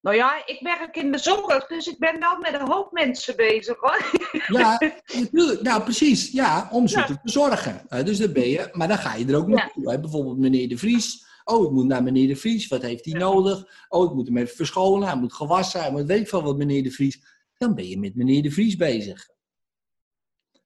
nou 0.02 0.16
ja, 0.16 0.46
ik 0.46 0.60
werk 0.62 0.96
in 0.96 1.12
de 1.12 1.18
zorg, 1.18 1.68
dus 1.68 1.88
ik 1.88 1.98
ben 2.00 2.20
wel 2.20 2.38
met 2.38 2.54
een 2.54 2.68
hoop 2.72 2.92
mensen 2.92 3.36
bezig 3.36 3.78
hoor. 3.80 4.12
Ja, 4.48 4.78
natuurlijk. 5.22 5.62
Nou, 5.62 5.84
precies. 5.84 6.32
Ja, 6.32 6.70
om 6.72 6.88
ze 6.88 7.00
Ja. 7.00 7.06
te 7.06 7.18
verzorgen. 7.22 7.90
Eh, 7.90 8.04
dus 8.06 8.18
dan 8.18 8.34
ben 8.34 8.50
je, 8.50 8.70
maar 8.72 8.88
dan 8.88 8.98
ga 8.98 9.16
je 9.16 9.26
er 9.26 9.36
ook 9.38 9.50
Ja. 9.50 9.56
naartoe. 9.56 9.92
hè. 9.92 10.00
Bijvoorbeeld 10.00 10.38
meneer 10.38 10.70
De 10.70 10.78
Vries. 10.78 11.32
Oh, 11.44 11.64
ik 11.66 11.72
moet 11.72 11.86
naar 11.86 12.04
meneer 12.04 12.28
De 12.28 12.36
Vries. 12.36 12.68
Wat 12.68 12.82
heeft 12.82 13.06
hij 13.06 13.14
Ja. 13.14 13.20
nodig? 13.20 13.86
Oh, 13.90 14.10
ik 14.10 14.16
moet 14.16 14.28
hem 14.28 14.38
even 14.38 14.56
verschonen. 14.56 15.08
Hij 15.08 15.18
moet 15.18 15.34
gewassen. 15.34 15.80
Hij 15.82 15.92
moet 15.92 16.06
weet 16.06 16.30
veel 16.30 16.44
wat 16.44 16.58
meneer 16.58 16.84
De 16.84 16.92
Vries. 16.92 17.33
Dan 17.64 17.76
ben 17.76 17.88
je 17.88 18.00
met 18.00 18.16
meneer 18.16 18.42
De 18.44 18.52
Vries 18.52 18.76
bezig. 18.76 19.30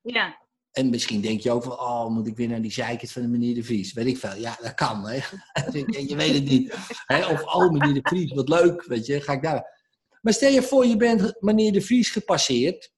Ja, 0.02 0.46
En 0.72 0.90
misschien 0.90 1.22
denk 1.22 1.40
je 1.42 1.52
ook 1.52 1.64
van, 1.64 1.72
oh, 1.80 2.08
moet 2.08 2.28
ik 2.28 2.36
weer 2.36 2.48
naar 2.48 2.62
die 2.62 2.72
zeikert 2.72 3.12
van 3.12 3.22
de 3.22 3.28
meneer 3.28 3.56
De 3.56 3.64
Vries? 3.64 3.94
Weet 3.94 4.06
ik 4.06 4.18
veel. 4.18 4.36
Ja, 4.36 4.58
dat 4.62 4.74
kan. 4.74 5.08
Hè? 5.08 5.16
je 6.08 6.16
weet 6.16 6.34
het 6.34 6.44
niet. 6.44 6.74
Hè? 7.06 7.26
Of, 7.32 7.44
oh, 7.44 7.72
meneer 7.72 7.94
De 7.94 8.10
Vries, 8.10 8.34
wat 8.34 8.50
leuk. 8.50 8.84
Weet 8.86 9.06
je, 9.06 9.22
ga 9.22 9.34
ik 9.34 9.42
daar. 9.42 9.86
Maar 10.22 10.34
stel 10.34 10.52
je 10.52 10.62
voor, 10.62 10.86
je 10.86 10.98
bent 10.98 11.42
meneer 11.42 11.72
De 11.72 11.82
Vries 11.82 12.10
gepasseerd. 12.10 12.92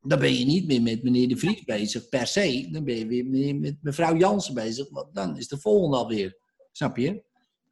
Dan 0.00 0.18
ben 0.18 0.34
je 0.38 0.44
niet 0.44 0.66
meer 0.66 0.82
met 0.82 1.02
meneer 1.02 1.28
De 1.28 1.36
Vries 1.36 1.64
bezig, 1.64 2.08
per 2.08 2.26
se. 2.26 2.68
Dan 2.70 2.84
ben 2.84 2.94
je 2.96 3.06
weer 3.06 3.56
met 3.56 3.76
mevrouw 3.82 4.16
Jansen 4.16 4.54
bezig. 4.54 4.90
Want 4.90 5.14
dan 5.14 5.36
is 5.36 5.48
de 5.48 5.58
volgende 5.58 5.96
alweer. 5.96 6.38
Snap 6.72 6.96
je? 6.96 7.12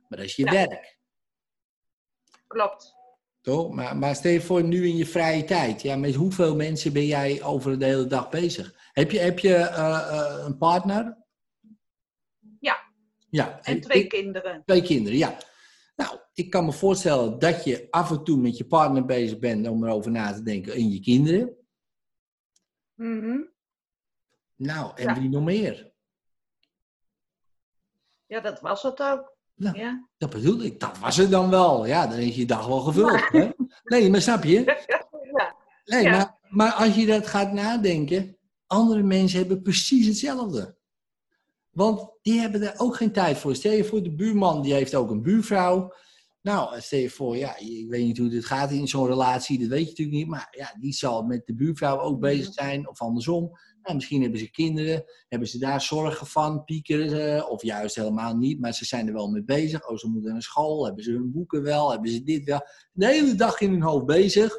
Maar 0.08 0.18
dat 0.18 0.28
is 0.28 0.36
je 0.36 0.44
Ja. 0.44 0.50
werk. 0.52 0.98
klopt. 2.46 2.93
Toch? 3.44 3.72
Maar, 3.72 3.96
maar 3.96 4.14
stel 4.14 4.30
je 4.32 4.40
voor 4.40 4.64
nu 4.64 4.86
in 4.86 4.96
je 4.96 5.06
vrije 5.06 5.44
tijd. 5.44 5.82
Ja, 5.82 5.96
met 5.96 6.14
hoeveel 6.14 6.56
mensen 6.56 6.92
ben 6.92 7.06
jij 7.06 7.42
over 7.42 7.78
de 7.78 7.84
hele 7.84 8.06
dag 8.06 8.28
bezig? 8.28 8.90
Heb 8.92 9.10
je, 9.10 9.18
heb 9.18 9.38
je 9.38 9.54
eh, 9.54 10.10
eh, 10.10 10.44
een 10.44 10.58
partner? 10.58 11.16
Ja. 12.60 12.76
Ja. 13.28 13.60
En 13.62 13.80
twee 13.80 14.06
kinderen. 14.06 14.62
Twee 14.64 14.82
kinderen, 14.82 15.18
ja. 15.18 15.38
Nou, 15.96 16.18
ik 16.34 16.50
kan 16.50 16.64
me 16.64 16.72
voorstellen 16.72 17.38
dat 17.38 17.64
je 17.64 17.86
af 17.90 18.10
en 18.10 18.24
toe 18.24 18.36
met 18.36 18.56
je 18.56 18.66
partner 18.66 19.04
bezig 19.04 19.38
bent 19.38 19.68
om 19.68 19.84
erover 19.84 20.10
na 20.10 20.32
te 20.32 20.42
denken 20.42 20.72
en 20.72 20.90
je 20.90 21.00
kinderen. 21.00 21.56
Mhm. 22.94 23.40
Nou, 24.56 24.92
en 24.94 25.04
Ja. 25.04 25.20
wie 25.20 25.28
nog 25.28 25.44
meer? 25.44 25.92
Ja, 28.26 28.40
dat 28.40 28.60
was 28.60 28.82
het 28.82 29.02
ook. 29.02 29.33
Nou. 29.54 29.78
Ja. 29.78 30.08
Dat 30.18 30.30
bedoel 30.30 30.62
ik. 30.62 30.80
Dat 30.80 30.98
was 30.98 31.16
het 31.16 31.30
dan 31.30 31.50
wel. 31.50 31.86
Ja, 31.86 32.06
dan 32.06 32.18
is 32.18 32.36
je 32.36 32.46
dag 32.46 32.66
wel 32.66 32.80
gevuld. 32.80 33.28
Hè? 33.28 33.48
Nee, 33.84 34.10
maar 34.10 34.22
snap 34.22 34.44
je? 34.44 34.64
ja. 35.32 35.54
Nee, 35.84 36.02
Ja. 36.02 36.10
maar, 36.10 36.38
maar 36.48 36.72
als 36.72 36.94
je 36.94 37.06
dat 37.06 37.26
gaat 37.26 37.52
nadenken, 37.52 38.36
andere 38.66 39.02
mensen 39.02 39.38
hebben 39.38 39.62
precies 39.62 40.06
hetzelfde. 40.06 40.76
Want 41.70 42.10
die 42.22 42.40
hebben 42.40 42.62
er 42.62 42.80
ook 42.80 42.96
geen 42.96 43.12
tijd 43.12 43.38
voor. 43.38 43.54
Stel 43.54 43.72
je 43.72 43.84
voor, 43.84 44.02
de 44.02 44.14
buurman 44.14 44.62
die 44.62 44.74
heeft 44.74 44.94
ook 44.94 45.10
een 45.10 45.22
buurvrouw. 45.22 45.94
Nou, 46.40 46.80
stel 46.80 46.98
je 46.98 47.10
voor, 47.10 47.36
ja, 47.36 47.56
ik 47.58 47.86
weet 47.88 48.04
niet 48.04 48.18
hoe 48.18 48.28
dit 48.28 48.44
gaat 48.44 48.70
in 48.70 48.88
zo'n 48.88 49.06
relatie, 49.06 49.58
dat 49.58 49.68
weet 49.68 49.82
je 49.82 49.88
natuurlijk 49.88 50.16
niet. 50.16 50.26
Maar 50.26 50.48
ja, 50.50 50.76
die 50.80 50.92
zal 50.92 51.22
met 51.22 51.46
de 51.46 51.54
buurvrouw 51.54 52.00
ook 52.00 52.20
bezig 52.20 52.52
zijn, 52.52 52.88
of 52.88 53.00
andersom. 53.00 53.50
Nou, 53.84 53.96
misschien 53.96 54.22
hebben 54.22 54.40
ze 54.40 54.50
kinderen, 54.50 55.04
hebben 55.28 55.48
ze 55.48 55.58
daar 55.58 55.80
zorgen 55.80 56.26
van, 56.26 56.64
piekeren 56.64 57.10
ze, 57.10 57.46
of 57.48 57.62
juist 57.62 57.94
helemaal 57.96 58.36
niet. 58.36 58.60
Maar 58.60 58.72
ze 58.74 58.84
zijn 58.84 59.06
er 59.06 59.12
wel 59.12 59.30
mee 59.30 59.44
bezig. 59.44 59.88
Oh, 59.88 59.96
ze 59.96 60.08
moeten 60.08 60.32
naar 60.32 60.42
school, 60.42 60.84
hebben 60.84 61.04
ze 61.04 61.10
hun 61.10 61.32
boeken 61.32 61.62
wel, 61.62 61.90
hebben 61.90 62.10
ze 62.10 62.22
dit 62.22 62.44
wel. 62.44 62.60
De 62.92 63.06
hele 63.06 63.34
dag 63.34 63.60
in 63.60 63.70
hun 63.70 63.82
hoofd 63.82 64.06
bezig. 64.06 64.58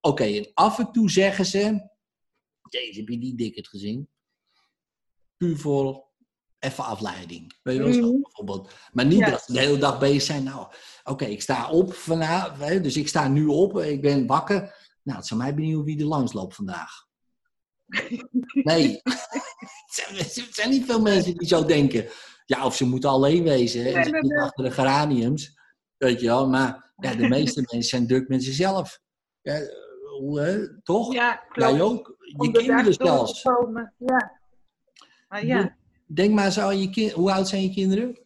Oké, 0.00 0.24
en 0.24 0.50
af 0.54 0.78
en 0.78 0.92
toe 0.92 1.10
zeggen 1.10 1.46
ze, 1.46 1.90
deze 2.70 2.98
heb 3.00 3.08
je 3.08 3.18
die 3.18 3.34
dikker 3.34 3.66
gezien? 3.66 4.08
Puur 5.36 5.56
voor 5.58 6.10
even 6.58 6.84
afleiding. 6.84 7.58
Weet 7.62 7.76
je 7.76 7.82
wel, 7.82 7.92
zo, 7.92 8.12
Mhm. 8.12 8.20
bijvoorbeeld. 8.22 8.72
Maar 8.92 9.06
niet 9.06 9.18
Ja. 9.18 9.30
dat 9.30 9.42
ze 9.42 9.52
de 9.52 9.58
hele 9.60 9.78
dag 9.78 9.98
bezig 9.98 10.22
zijn. 10.22 10.42
Nou, 10.44 10.72
oké, 11.04 11.24
ik 11.24 11.42
sta 11.42 11.70
op 11.70 11.92
vanavond. 11.94 12.82
Dus 12.82 12.96
ik 12.96 13.08
sta 13.08 13.28
nu 13.28 13.46
op. 13.46 13.78
Ik 13.78 14.00
ben 14.02 14.26
wakker. 14.26 14.60
Nou, 15.02 15.18
het 15.18 15.26
zou 15.26 15.40
mij 15.40 15.54
benieuwd 15.54 15.84
wie 15.84 15.98
er 15.98 16.04
langs 16.04 16.32
loopt 16.32 16.54
vandaag. 16.54 17.06
Nee. 18.70 19.00
er 20.18 20.48
zijn 20.50 20.70
niet 20.70 20.84
veel 20.84 21.00
mensen 21.00 21.36
die 21.36 21.48
zo 21.48 21.64
denken. 21.64 22.08
Ja, 22.46 22.64
of 22.64 22.76
ze 22.76 22.86
moeten 22.86 23.10
alleen 23.10 23.42
wezen. 23.42 23.84
Hè? 23.84 23.92
Nee, 23.92 24.04
Ze 24.04 24.10
zitten 24.10 24.38
achter 24.38 24.64
de 24.64 24.70
geraniums. 24.70 25.58
Weet 25.96 26.20
je 26.20 26.26
wel. 26.26 26.48
Maar 26.48 26.92
ja, 26.96 27.14
de 27.14 27.28
meeste 27.38 27.60
mensen 27.60 27.82
zijn 27.82 28.06
druk 28.06 28.28
met 28.28 28.44
zichzelf. 28.44 29.00
Ja, 29.42 29.60
hoe, 30.18 30.80
toch? 30.82 31.12
Ja, 31.12 31.34
klopt. 31.34 31.70
Jij 31.70 31.80
ook. 31.80 32.16
Je 32.18 32.38
Om 32.38 32.52
kinderen 32.52 32.94
zelfs. 32.94 33.42
Ja. 33.42 34.40
Maar 35.28 35.46
ja, 35.46 35.76
Denk 36.06 36.34
maar 36.34 36.52
zo 36.52 36.60
aan 36.60 36.80
je 36.80 36.90
kind. 36.90 37.12
Hoe 37.12 37.32
oud 37.32 37.48
zijn 37.48 37.62
je 37.62 37.70
kinderen? 37.70 38.18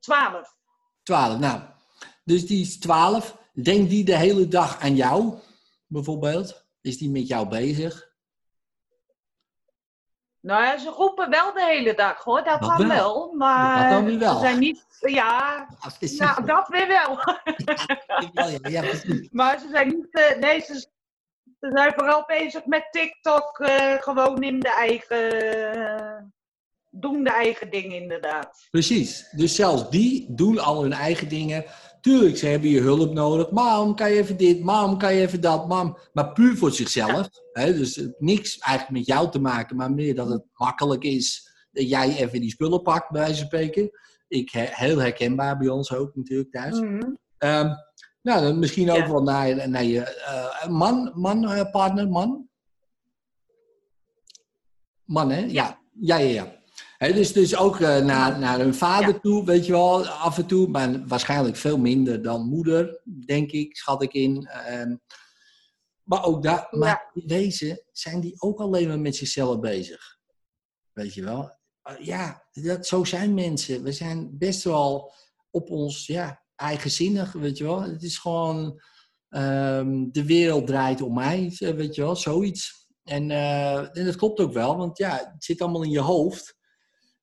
12. 0.00 0.56
12. 1.02 1.38
Nou, 1.38 1.62
dus 2.24 2.46
die 2.46 2.60
is 2.60 2.78
12. 2.78 3.38
Denkt 3.52 3.90
die 3.90 4.04
de 4.04 4.16
hele 4.16 4.48
dag 4.48 4.80
aan 4.80 4.96
jou, 4.96 5.38
bijvoorbeeld? 5.86 6.61
Is 6.82 6.98
die 6.98 7.10
met 7.10 7.26
jou 7.28 7.48
bezig? 7.48 8.10
Nou 10.40 10.62
ja, 10.64 10.78
ze 10.78 10.88
roepen 10.90 11.30
wel 11.30 11.52
de 11.52 11.64
hele 11.64 11.94
dag 11.94 12.24
hoor, 12.24 12.44
dat 12.44 12.60
Dat 12.60 12.78
dan 12.78 12.88
wel. 12.88 12.88
wel. 12.88 13.32
Maar 13.32 13.90
Dat 13.90 14.02
weer 14.04 14.18
wel. 14.18 14.34
ze 14.34 14.40
zijn 14.40 14.58
niet, 14.58 14.84
ja, 15.00 15.68
precies. 15.98 16.18
nou 16.18 16.44
dat 16.44 16.68
weer 16.68 16.86
wel. 16.88 17.18
Ja, 18.32 18.46
ja, 18.46 18.82
ja. 18.82 18.92
Maar 19.30 19.58
ze 19.58 19.68
zijn 19.70 19.88
niet, 19.88 20.06
eh, 20.10 20.38
nee, 20.38 20.60
ze, 20.60 20.74
ze 21.60 21.70
zijn 21.74 21.92
vooral 21.96 22.24
bezig 22.26 22.64
met 22.64 22.88
TikTok, 22.90 23.58
eh, 23.58 23.92
gewoon 24.02 24.42
in 24.42 24.60
de 24.60 24.74
eigen, 24.74 25.30
eh, 25.52 26.22
doen 26.90 27.24
de 27.24 27.30
eigen 27.30 27.70
dingen 27.70 27.96
inderdaad. 28.02 28.66
Precies. 28.70 29.28
Dus 29.30 29.54
zelfs 29.54 29.90
die 29.90 30.26
doen 30.34 30.58
al 30.58 30.82
hun 30.82 30.92
eigen 30.92 31.28
dingen. 31.28 31.64
Tuurlijk, 32.02 32.36
ze 32.36 32.46
hebben 32.46 32.68
je 32.70 32.80
hulp 32.80 33.12
nodig. 33.12 33.50
Mam, 33.50 33.94
kan 33.94 34.10
je 34.10 34.18
even 34.18 34.36
dit? 34.36 34.60
Mam, 34.62 34.98
kan 34.98 35.14
je 35.14 35.20
even 35.20 35.40
dat? 35.40 35.68
Mam. 35.68 35.98
Maar 36.12 36.32
puur 36.32 36.56
voor 36.56 36.70
zichzelf. 36.72 37.28
Hè? 37.52 37.74
Dus 37.74 37.96
heeft 37.96 38.14
niks 38.20 38.58
eigenlijk 38.58 38.98
met 38.98 39.06
jou 39.06 39.30
te 39.30 39.40
maken, 39.40 39.76
maar 39.76 39.92
meer 39.92 40.14
dat 40.14 40.28
het 40.28 40.44
makkelijk 40.54 41.02
is 41.02 41.50
dat 41.72 41.88
jij 41.88 42.16
even 42.16 42.40
die 42.40 42.50
spullen 42.50 42.82
pakt, 42.82 43.10
bij 43.10 43.20
wijze 43.20 43.36
van 43.38 43.46
spreken. 43.46 43.90
Ik, 44.28 44.50
he- 44.50 44.68
heel 44.70 44.98
herkenbaar 44.98 45.58
bij 45.58 45.68
ons 45.68 45.92
ook 45.94 46.16
natuurlijk 46.16 46.50
thuis. 46.50 46.80
Mhm. 46.80 47.02
Ehm, 47.38 47.70
nou, 48.22 48.42
dan 48.42 48.58
misschien 48.58 48.90
ook 48.90 48.96
Ja. 48.96 49.08
wel 49.10 49.22
naar, 49.22 49.68
naar 49.68 49.84
je 49.84 50.00
eh, 50.00 50.68
man, 50.68 51.12
man 51.14 51.50
eh, 51.50 51.70
partner, 51.70 52.08
man. 52.08 52.48
Man, 55.04 55.30
hè? 55.30 55.38
Ja, 55.48 55.78
ja, 56.00 56.16
ja. 56.16 56.28
ja. 56.32 56.60
Dus, 57.10 57.32
dus 57.32 57.56
ook 57.56 57.80
eh, 57.80 58.04
naar, 58.04 58.38
naar 58.38 58.58
hun 58.58 58.74
vader 58.74 59.14
Ja. 59.14 59.20
toe, 59.20 59.44
weet 59.44 59.66
je 59.66 59.72
wel, 59.72 60.06
af 60.06 60.38
en 60.38 60.46
toe. 60.46 60.68
Maar 60.68 61.06
waarschijnlijk 61.06 61.56
veel 61.56 61.78
minder 61.78 62.22
dan 62.22 62.48
moeder, 62.48 63.00
denk 63.26 63.50
ik, 63.50 63.76
schat 63.76 64.02
ik 64.02 64.12
in. 64.12 64.46
Ehm, 64.46 64.96
maar 66.02 66.24
ook 66.24 66.42
daar, 66.42 66.66
maar 66.70 67.10
in 67.14 67.26
wezen 67.26 67.82
zijn 67.92 68.20
die 68.20 68.34
ook 68.40 68.60
alleen 68.60 68.88
maar 68.88 69.00
met 69.00 69.16
zichzelf 69.16 69.60
bezig. 69.60 70.18
Weet 70.92 71.14
je 71.14 71.22
wel? 71.22 71.60
Uh, 71.90 72.06
ja, 72.06 72.44
dat, 72.52 72.86
zo 72.86 73.04
zijn 73.04 73.34
mensen. 73.34 73.82
We 73.82 73.92
zijn 73.92 74.38
best 74.38 74.62
wel 74.62 75.12
op 75.50 75.70
ons 75.70 76.06
ja, 76.06 76.42
eigenzinnig, 76.56 77.32
weet 77.32 77.58
je 77.58 77.64
wel. 77.64 77.82
Het 77.82 78.02
is 78.02 78.18
gewoon, 78.18 78.80
ehm, 79.28 80.10
de 80.10 80.24
wereld 80.24 80.66
draait 80.66 81.02
om 81.02 81.14
mij, 81.14 81.56
eh, 81.58 81.70
weet 81.70 81.94
je 81.94 82.02
wel, 82.02 82.16
zoiets. 82.16 82.88
En, 83.02 83.30
eh, 83.30 83.96
en 83.96 84.04
dat 84.04 84.16
klopt 84.16 84.40
ook 84.40 84.52
wel, 84.52 84.76
want 84.76 84.98
ja, 84.98 85.30
het 85.32 85.44
zit 85.44 85.60
allemaal 85.60 85.82
in 85.82 85.90
je 85.90 86.00
hoofd. 86.00 86.60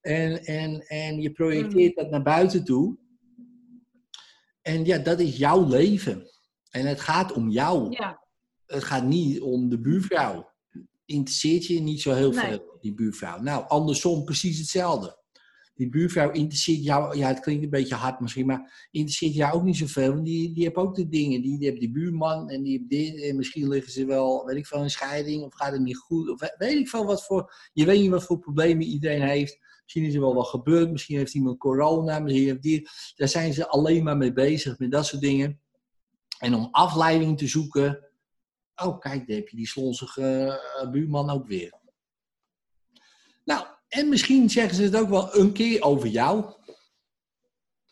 En, 0.01 0.43
en, 0.45 0.81
en 0.87 1.21
je 1.21 1.31
projecteert 1.31 1.95
dat 1.95 2.09
naar 2.09 2.23
buiten 2.23 2.63
toe. 2.63 2.97
En 4.61 4.85
ja, 4.85 4.97
dat 4.97 5.19
is 5.19 5.37
jouw 5.37 5.67
leven. 5.67 6.29
En 6.69 6.85
het 6.85 6.99
gaat 6.99 7.31
om 7.33 7.49
jou. 7.49 7.91
Ja, 7.91 8.23
Het 8.65 8.83
gaat 8.83 9.03
niet 9.05 9.41
om 9.41 9.69
de 9.69 9.79
buurvrouw. 9.79 10.51
Interesseert 11.05 11.65
je 11.65 11.79
niet 11.79 12.01
zo 12.01 12.13
heel 12.13 12.31
Nee. 12.31 12.45
veel, 12.45 12.77
die 12.79 12.93
buurvrouw. 12.93 13.41
Nou, 13.41 13.67
andersom 13.67 14.23
precies 14.23 14.57
hetzelfde. 14.57 15.17
Die 15.73 15.89
buurvrouw 15.89 16.31
interesseert 16.31 16.83
jou, 16.83 17.17
ja, 17.17 17.27
het 17.27 17.39
klinkt 17.39 17.63
een 17.63 17.69
beetje 17.69 17.95
hard 17.95 18.19
misschien, 18.19 18.45
maar 18.45 18.87
interesseert 18.91 19.33
jou 19.33 19.53
ook 19.53 19.63
niet 19.63 19.77
zoveel. 19.77 20.13
Want 20.13 20.25
die, 20.25 20.53
die 20.53 20.63
heeft 20.63 20.75
ook 20.75 20.95
de 20.95 21.07
dingen. 21.07 21.41
Die, 21.41 21.57
die 21.57 21.67
heeft 21.67 21.79
die 21.79 21.91
buurman 21.91 22.49
en 22.49 22.63
die 22.63 22.77
heeft 22.77 22.89
dit. 22.89 23.21
En 23.21 23.35
misschien 23.35 23.67
liggen 23.67 23.91
ze 23.91 24.05
wel, 24.05 24.45
weet 24.45 24.57
ik 24.57 24.67
veel, 24.67 24.83
in 24.83 24.89
scheiding 24.89 25.43
of 25.43 25.53
gaat 25.53 25.71
het 25.71 25.81
niet 25.81 25.97
goed. 25.97 26.29
Of 26.29 26.39
weet 26.57 26.77
ik 26.79 26.89
veel 26.89 27.05
wat 27.05 27.25
voor. 27.25 27.53
Je 27.73 27.85
weet 27.85 27.99
niet 28.01 28.09
wat 28.09 28.23
voor 28.23 28.39
problemen 28.39 28.83
iedereen 28.85 29.21
heeft. 29.21 29.57
Misschien 29.89 30.09
is 30.09 30.15
er 30.15 30.21
wel 30.21 30.35
wat 30.35 30.47
gebeurd. 30.47 30.91
Misschien 30.91 31.17
heeft 31.17 31.33
iemand 31.33 31.57
corona. 31.57 32.19
Misschien 32.19 32.47
heeft 32.47 32.61
die. 32.61 32.87
Daar 33.15 33.27
zijn 33.27 33.53
ze 33.53 33.67
alleen 33.67 34.03
maar 34.03 34.17
mee 34.17 34.33
bezig 34.33 34.79
met 34.79 34.91
dat 34.91 35.05
soort 35.05 35.21
dingen. 35.21 35.61
En 36.39 36.53
om 36.53 36.67
afleiding 36.71 37.37
te 37.37 37.47
zoeken. 37.47 38.09
Oh, 38.75 38.99
kijk, 38.99 39.27
daar 39.27 39.37
heb 39.37 39.47
je 39.47 39.55
die 39.55 39.67
slonzige 39.67 40.59
eh, 40.81 40.89
buurman 40.89 41.29
ook 41.29 41.47
weer. 41.47 41.73
Nou, 43.45 43.65
en 43.87 44.09
misschien 44.09 44.49
zeggen 44.49 44.75
ze 44.75 44.83
het 44.83 44.95
ook 44.95 45.09
wel 45.09 45.35
een 45.35 45.51
keer 45.51 45.81
over 45.81 46.07
jou. 46.07 46.53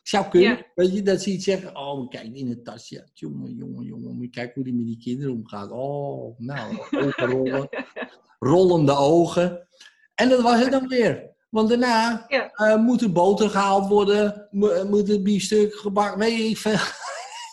Zou 0.03 0.29
kunnen. 0.29 0.57
Ja. 0.57 0.65
Weet 0.75 0.93
je, 0.93 1.01
dat 1.01 1.21
ze 1.21 1.31
iets 1.31 1.45
zeggen. 1.45 1.75
Oh, 1.75 2.09
kijk, 2.09 2.33
in 2.33 2.49
het 2.49 2.65
tasje. 2.65 3.09
Jongen, 3.13 3.55
jongen, 3.55 3.85
jongen. 3.85 4.15
Moet 4.15 4.23
je 4.23 4.29
kijken 4.29 4.53
hoe 4.53 4.63
die 4.63 4.73
met 4.73 4.85
die 4.85 4.97
kinderen 4.97 5.33
omgaat. 5.33 5.71
Oh, 5.71 6.39
nou, 6.39 6.77
ogen 6.91 7.25
rollen. 7.29 7.69
Rollende 8.39 8.95
ogen. 8.95 9.67
En 10.15 10.29
dat 10.29 10.41
was 10.41 10.59
het 10.59 10.71
dan 10.71 10.87
weer. 10.87 11.35
Want 11.57 11.69
daarna 11.69 12.25
Ja. 12.27 12.51
eh, 12.51 12.75
moet 12.75 13.01
er 13.01 13.11
boter 13.11 13.49
gehaald 13.49 13.87
worden. 13.87 14.47
eh, 14.51 14.83
moet 14.83 15.09
er 15.09 15.21
biefstuk 15.21 15.73
gebakken. 15.75 16.19
Weet 16.19 16.49
ik 16.49 16.57
veel. 16.57 16.79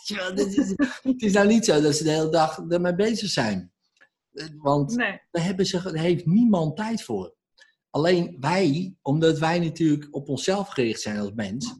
Dit 0.35 0.57
is- 0.57 0.73
het 1.03 1.21
is 1.21 1.33
nou 1.33 1.47
niet 1.47 1.65
zo 1.65 1.81
dat 1.81 1.95
ze 1.95 2.03
de 2.03 2.09
hele 2.09 2.29
dag 2.29 2.59
ermee 2.69 2.95
bezig 2.95 3.29
zijn. 3.29 3.71
Eh, 4.33 4.45
Want 4.57 4.95
nee. 4.95 5.21
daar, 5.31 5.43
hebben 5.43 5.65
ze, 5.65 5.81
daar 5.81 5.93
heeft 5.95 6.25
niemand 6.25 6.75
tijd 6.75 7.03
voor. 7.03 7.35
Alleen 7.89 8.37
wij, 8.39 8.95
omdat 9.01 9.39
wij 9.39 9.59
natuurlijk 9.59 10.07
op 10.15 10.29
onszelf 10.29 10.67
gericht 10.69 11.01
zijn 11.01 11.17
als 11.19 11.31
mens, 11.35 11.75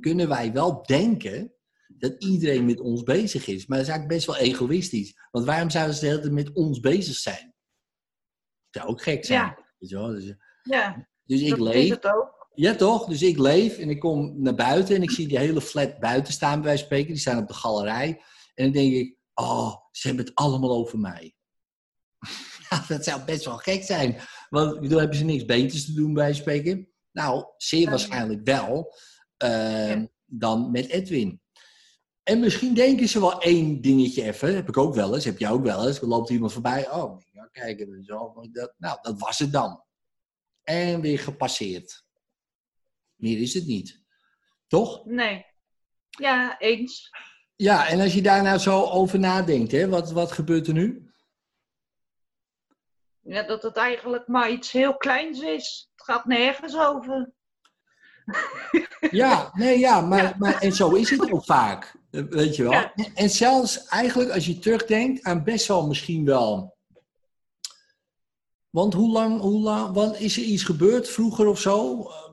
kunnen 0.00 0.28
wij 0.28 0.52
wel 0.52 0.82
denken 0.82 1.52
dat 1.88 2.24
iedereen 2.24 2.64
met 2.64 2.80
ons 2.80 3.02
bezig 3.02 3.46
is. 3.46 3.66
Maar 3.66 3.78
dat 3.78 3.86
is 3.86 3.92
eigenlijk 3.92 4.08
best 4.24 4.26
wel 4.38 4.48
egoïstisch. 4.52 5.18
Want 5.30 5.44
waarom 5.44 5.70
zouden 5.70 5.94
ze 5.94 6.00
de 6.00 6.06
hele 6.06 6.20
tijd 6.20 6.32
met 6.32 6.52
ons 6.52 6.80
bezig 6.80 7.16
zijn? 7.16 7.54
Dat 8.70 8.82
zou 8.82 8.88
ook 8.88 9.02
gek 9.02 9.24
zijn. 9.24 9.40
Ja. 9.40 9.58
Weet 9.78 9.90
je 9.90 9.96
wel? 9.96 10.08
Dus, 10.08 10.34
Ja, 10.62 11.07
dus 11.28 11.40
ik 11.40 11.48
dat 11.50 11.58
leef. 11.58 11.90
het 11.90 12.06
ook. 12.06 12.36
Ja, 12.54 12.74
toch? 12.74 13.06
Dus 13.06 13.22
ik 13.22 13.38
leef 13.38 13.78
en 13.78 13.90
ik 13.90 14.00
kom 14.00 14.42
naar 14.42 14.54
buiten 14.54 14.96
en 14.96 15.02
ik 15.02 15.10
zie 15.10 15.28
die 15.28 15.38
hele 15.38 15.60
flat 15.60 15.98
buiten 15.98 16.32
staan, 16.32 16.52
bij 16.54 16.62
wijze 16.62 16.78
van 16.78 16.86
spreken. 16.86 17.12
Die 17.12 17.20
staan 17.20 17.38
op 17.42 17.48
de 17.48 17.54
galerij. 17.54 18.22
En 18.54 18.64
dan 18.64 18.72
denk 18.72 18.92
ik, 18.94 19.16
oh, 19.34 19.74
ze 19.90 20.06
hebben 20.06 20.24
het 20.26 20.34
allemaal 20.34 20.70
over 20.70 20.98
mij. 20.98 21.34
Dat 22.88 23.04
zou 23.04 23.24
best 23.24 23.44
wel 23.44 23.56
gek 23.56 23.82
zijn. 23.82 24.16
Want 24.48 24.74
ik 24.74 24.80
bedoel, 24.80 24.98
hebben 24.98 25.16
ze 25.18 25.24
niks 25.24 25.44
beters 25.44 25.84
te 25.84 25.92
doen, 25.92 26.12
bij 26.14 26.22
wijze 26.24 26.42
van 26.42 26.52
spreken? 26.52 26.88
Nou, 27.12 27.44
zeer 27.56 27.90
waarschijnlijk 27.90 28.40
wel. 28.44 28.94
eh, 29.36 29.88
Ja. 29.88 30.08
Dan 30.24 30.70
met 30.70 30.88
Edwin. 30.88 31.40
En 32.22 32.40
misschien 32.40 32.74
denken 32.74 33.08
ze 33.08 33.20
wel 33.20 33.40
één 33.40 33.80
dingetje 33.80 34.22
even. 34.22 34.54
Heb 34.54 34.68
ik 34.68 34.76
ook 34.76 34.94
wel 34.94 35.14
eens. 35.14 35.24
Heb 35.24 35.38
jij 35.38 35.50
ook 35.50 35.62
wel 35.64 35.86
eens. 35.86 36.00
Er 36.00 36.06
loopt 36.06 36.30
iemand 36.30 36.52
voorbij. 36.52 36.90
Oh, 36.90 37.20
ja, 37.32 37.48
kijk. 37.52 37.78
Dat, 38.52 38.74
nou, 38.78 38.98
dat 39.02 39.18
was 39.20 39.38
het 39.38 39.52
dan. 39.52 39.82
En 40.68 41.00
weer 41.00 41.18
gepasseerd. 41.18 42.04
Meer 43.14 43.40
is 43.40 43.54
het 43.54 43.66
niet. 43.66 44.02
Toch? 44.66 45.04
Nee. 45.04 45.46
Ja, 46.10 46.58
eens. 46.58 47.10
Ja, 47.56 47.88
en 47.88 48.00
als 48.00 48.14
je 48.14 48.22
daar 48.22 48.42
nou 48.42 48.58
zo 48.58 48.82
over 48.84 49.18
nadenkt, 49.18 49.72
hè, 49.72 49.88
wat, 49.88 50.10
wat 50.10 50.32
gebeurt 50.32 50.66
er 50.66 50.72
nu? 50.72 51.12
Ja, 53.20 53.42
dat 53.42 53.62
het 53.62 53.76
eigenlijk 53.76 54.26
maar 54.28 54.50
iets 54.50 54.72
heel 54.72 54.96
kleins 54.96 55.40
is. 55.40 55.90
Het 55.94 56.04
gaat 56.04 56.24
nergens 56.24 56.76
over. 56.76 57.32
Ja, 59.10 59.50
nee, 59.52 59.78
ja, 59.78 60.00
maar, 60.00 60.22
Ja. 60.22 60.34
maar 60.38 60.58
en 60.60 60.72
zo 60.72 60.94
is 60.94 61.10
het 61.10 61.32
ook 61.32 61.44
vaak. 61.44 61.94
eh, 62.10 62.22
Weet 62.28 62.56
je 62.56 62.62
wel? 62.62 62.72
Ja. 62.72 62.92
En 63.14 63.30
zelfs 63.30 63.86
eigenlijk 63.86 64.30
als 64.30 64.46
je 64.46 64.58
terugdenkt 64.58 65.22
aan 65.24 65.44
best 65.44 65.66
wel 65.68 65.86
misschien 65.86 66.24
wel. 66.24 66.76
Want 68.70 68.94
hoe 68.94 69.12
lang, 69.12 69.40
hoe 69.40 69.60
lang, 69.60 70.16
is 70.16 70.36
er 70.36 70.42
iets 70.42 70.62
gebeurd 70.64 71.08
vroeger 71.08 71.46
of 71.46 71.60
zo? 71.60 72.00
Eh, 72.00 72.26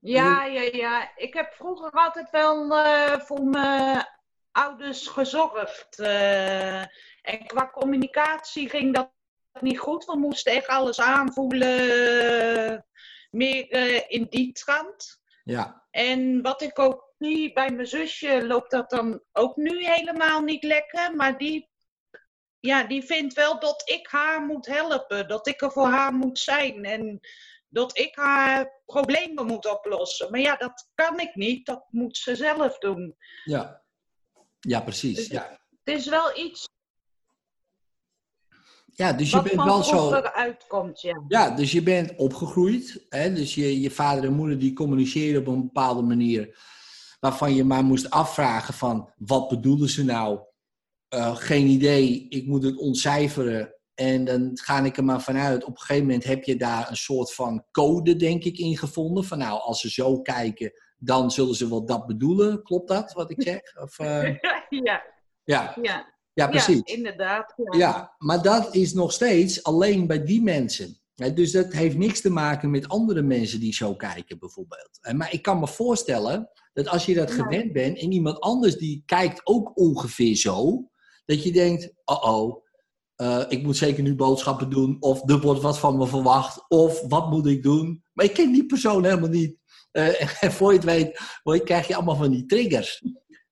Ja, 0.00 0.44
ja, 0.44 0.62
ja. 0.72 1.16
Ik 1.16 1.34
heb 1.34 1.52
vroeger 1.52 1.90
altijd 1.90 2.30
wel 2.30 2.76
eh, 2.76 3.20
voor 3.20 3.42
mijn 3.44 4.06
ouders 4.52 5.06
gezorgd. 5.06 5.98
eh, 5.98 6.80
en 7.22 7.46
qua 7.46 7.70
communicatie 7.70 8.68
ging 8.68 8.94
dat 8.94 9.10
niet 9.60 9.78
goed. 9.78 10.04
We 10.04 10.16
moesten 10.16 10.52
echt 10.52 10.66
alles 10.68 11.00
aanvoelen. 11.00 12.86
meer 13.30 14.10
in 14.10 14.26
die 14.30 14.52
trant. 14.52 15.20
Ja, 15.44 15.86
En 15.90 16.42
wat 16.42 16.62
ik 16.62 16.78
ook 16.78 17.12
zie 17.18 17.52
bij 17.52 17.70
mijn 17.70 17.86
zusje, 17.86 18.46
loopt 18.46 18.70
dat 18.70 18.90
dan 18.90 19.22
ook 19.32 19.56
nu 19.56 19.84
helemaal 19.84 20.40
niet 20.40 20.62
lekker. 20.64 21.16
Maar 21.16 21.38
die, 21.38 21.68
ja, 22.60 22.84
die 22.84 23.02
vindt 23.02 23.34
wel 23.34 23.60
dat 23.60 23.82
ik 23.84 24.06
haar 24.10 24.46
moet 24.46 24.66
helpen. 24.66 25.28
Dat 25.28 25.46
ik 25.46 25.62
er 25.62 25.72
voor 25.72 25.88
haar 25.88 26.12
moet 26.12 26.38
zijn. 26.38 26.84
En 26.84 27.20
dat 27.68 27.98
ik 27.98 28.16
haar 28.16 28.82
problemen 28.86 29.46
moet 29.46 29.70
oplossen. 29.70 30.30
Maar 30.30 30.40
ja, 30.40 30.56
dat 30.56 30.88
kan 30.94 31.20
ik 31.20 31.34
niet. 31.34 31.66
Dat 31.66 31.84
moet 31.90 32.16
ze 32.16 32.36
zelf 32.36 32.78
doen. 32.78 33.16
ja. 33.44 33.86
Ja, 34.60 34.80
precies. 34.80 35.26
Ja, 35.26 35.60
Het 35.84 35.96
is 35.96 36.06
wel 36.06 36.38
iets 36.38 36.68
ja 38.98 39.12
dus 39.12 39.30
je 39.30 39.42
bent 39.42 39.64
wel 39.64 39.82
zo... 39.82 40.10
uitkomt, 40.12 41.00
ja. 41.00 41.24
Ja, 41.28 41.50
dus 41.50 41.72
je 41.72 41.82
bent 41.82 42.16
opgegroeid. 42.16 43.06
Hè? 43.08 43.32
Dus 43.32 43.54
je, 43.54 43.80
je 43.80 43.90
vader 43.90 44.24
en 44.24 44.32
moeder 44.32 44.58
die 44.58 44.72
communiceren 44.72 45.40
op 45.40 45.46
een 45.46 45.62
bepaalde 45.62 46.02
manier. 46.02 46.58
Waarvan 47.20 47.54
je 47.54 47.64
maar 47.64 47.84
moest 47.84 48.10
afvragen 48.10 48.74
van, 48.74 49.12
wat 49.16 49.48
bedoelen 49.48 49.88
ze 49.88 50.04
nou? 50.04 50.40
Eh, 51.08 51.36
geen 51.36 51.66
idee, 51.66 52.26
ik 52.28 52.46
moet 52.46 52.62
het 52.62 52.76
ontcijferen. 52.76 53.74
En 53.94 54.24
dan 54.24 54.50
ga 54.54 54.84
ik 54.84 54.96
er 54.96 55.04
maar 55.04 55.22
vanuit. 55.22 55.64
Op 55.64 55.70
een 55.70 55.80
gegeven 55.80 56.06
moment 56.06 56.24
heb 56.24 56.44
je 56.44 56.56
daar 56.56 56.90
een 56.90 56.96
soort 56.96 57.34
van 57.34 57.64
code, 57.70 58.16
denk 58.16 58.44
ik, 58.44 58.58
in 58.58 58.78
gevonden. 58.78 59.24
Van 59.24 59.38
nou, 59.38 59.60
als 59.60 59.80
ze 59.80 59.90
zo 59.90 60.20
kijken, 60.20 60.72
dan 60.98 61.30
zullen 61.30 61.54
ze 61.54 61.68
wel 61.68 61.86
dat 61.86 62.06
bedoelen. 62.06 62.62
Klopt 62.62 62.88
dat, 62.88 63.12
wat 63.12 63.30
ik 63.30 63.42
zeg? 63.42 63.60
Of, 63.82 63.98
eh, 63.98 64.22
ja, 64.68 65.02
ja, 65.44 65.76
ja, 65.82 66.14
ja, 66.32 66.48
precies. 66.48 66.80
ja, 66.84 66.94
inderdaad. 66.94 67.52
Ja. 67.56 67.78
Ja, 67.78 68.14
maar 68.18 68.42
dat 68.42 68.74
is 68.74 68.92
nog 68.92 69.12
steeds 69.12 69.62
alleen 69.62 70.06
bij 70.06 70.24
die 70.24 70.42
mensen. 70.42 71.00
Dus 71.34 71.52
dat 71.52 71.72
heeft 71.72 71.96
niks 71.96 72.20
te 72.20 72.30
maken 72.30 72.70
met 72.70 72.88
andere 72.88 73.22
mensen 73.22 73.60
die 73.60 73.74
zo 73.74 73.94
kijken, 73.94 74.38
bijvoorbeeld. 74.38 74.98
Maar 75.12 75.32
ik 75.32 75.42
kan 75.42 75.58
me 75.58 75.66
voorstellen 75.66 76.50
dat 76.72 76.88
als 76.88 77.06
je 77.06 77.14
dat 77.14 77.30
gewend 77.30 77.72
bent 77.72 77.98
en 77.98 78.12
iemand 78.12 78.40
anders 78.40 78.76
die 78.76 79.02
kijkt 79.06 79.40
ook 79.44 79.78
ongeveer 79.78 80.36
zo, 80.36 80.88
dat 81.28 81.42
je 81.42 81.52
denkt: 81.52 81.92
oh 82.04 82.24
oh, 82.24 82.64
eh, 83.14 83.44
ik 83.48 83.62
moet 83.62 83.76
zeker 83.76 84.02
nu 84.02 84.14
boodschappen 84.14 84.70
doen, 84.70 84.96
of 85.00 85.30
er 85.30 85.40
wordt 85.40 85.60
wat 85.60 85.78
van 85.78 85.96
me 85.98 86.06
verwacht, 86.06 86.64
of 86.68 87.00
wat 87.08 87.30
moet 87.30 87.46
ik 87.46 87.62
doen? 87.62 88.04
Maar 88.12 88.24
ik 88.24 88.34
ken 88.34 88.52
die 88.52 88.66
persoon 88.66 89.04
helemaal 89.04 89.28
niet. 89.28 89.56
Eh, 89.90 90.42
en 90.44 90.52
voor 90.52 90.70
je 90.72 90.76
het 90.78 90.86
weet, 90.86 91.20
je, 91.42 91.62
krijg 91.62 91.86
je 91.88 91.94
allemaal 91.94 92.16
van 92.16 92.30
die 92.30 92.46
triggers. 92.46 93.02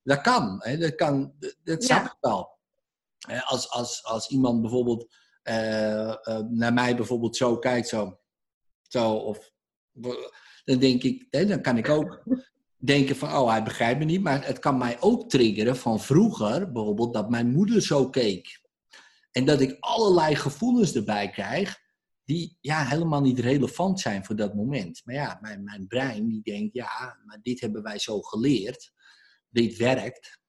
Dat 0.02 0.20
kan, 0.20 0.56
hè, 0.62 0.78
dat, 0.78 0.94
kan 0.94 1.32
dat- 1.62 1.84
snap 1.84 2.04
Ja. 2.04 2.10
ik 2.10 2.16
wel. 2.20 2.58
Hè, 3.28 3.42
Als, 3.42 3.70
als, 3.70 4.04
als 4.04 4.28
iemand 4.28 4.60
bijvoorbeeld 4.60 5.06
eh, 5.42 6.08
eh, 6.10 6.38
naar 6.48 6.72
mij 6.72 6.96
bijvoorbeeld 6.96 7.36
zo 7.36 7.58
kijkt, 7.58 7.88
zo, 7.88 8.18
zo 8.82 9.12
of 9.12 9.52
dan 10.64 10.78
denk 10.78 11.02
ik, 11.02 11.26
dan 11.30 11.60
kan 11.60 11.76
ik 11.78 11.88
ook 11.88 12.22
denken 12.76 13.16
van, 13.16 13.36
oh, 13.36 13.50
hij 13.50 13.62
begrijpt 13.62 13.98
me 13.98 14.04
niet. 14.04 14.22
Maar 14.22 14.46
het 14.46 14.58
kan 14.58 14.78
mij 14.78 15.00
ook 15.00 15.30
triggeren 15.30 15.76
van 15.76 16.00
vroeger, 16.00 16.72
bijvoorbeeld, 16.72 17.14
dat 17.14 17.30
mijn 17.30 17.50
moeder 17.50 17.82
zo 17.82 18.10
keek. 18.10 18.60
En 19.30 19.44
dat 19.44 19.60
ik 19.60 19.76
allerlei 19.80 20.36
gevoelens 20.36 20.94
erbij 20.94 21.30
krijg, 21.30 21.84
die 22.24 22.58
ja, 22.60 22.84
helemaal 22.84 23.20
niet 23.20 23.38
relevant 23.38 24.00
zijn 24.00 24.24
voor 24.24 24.36
dat 24.36 24.54
moment. 24.54 25.02
Maar 25.04 25.14
ja, 25.14 25.38
mijn, 25.40 25.64
mijn 25.64 25.86
brein 25.86 26.28
die 26.28 26.42
denkt, 26.42 26.74
ja, 26.74 27.18
maar 27.24 27.38
dit 27.42 27.60
hebben 27.60 27.82
wij 27.82 27.98
zo 27.98 28.20
geleerd. 28.20 28.92
Dit 29.48 29.76
werkt. 29.76 30.40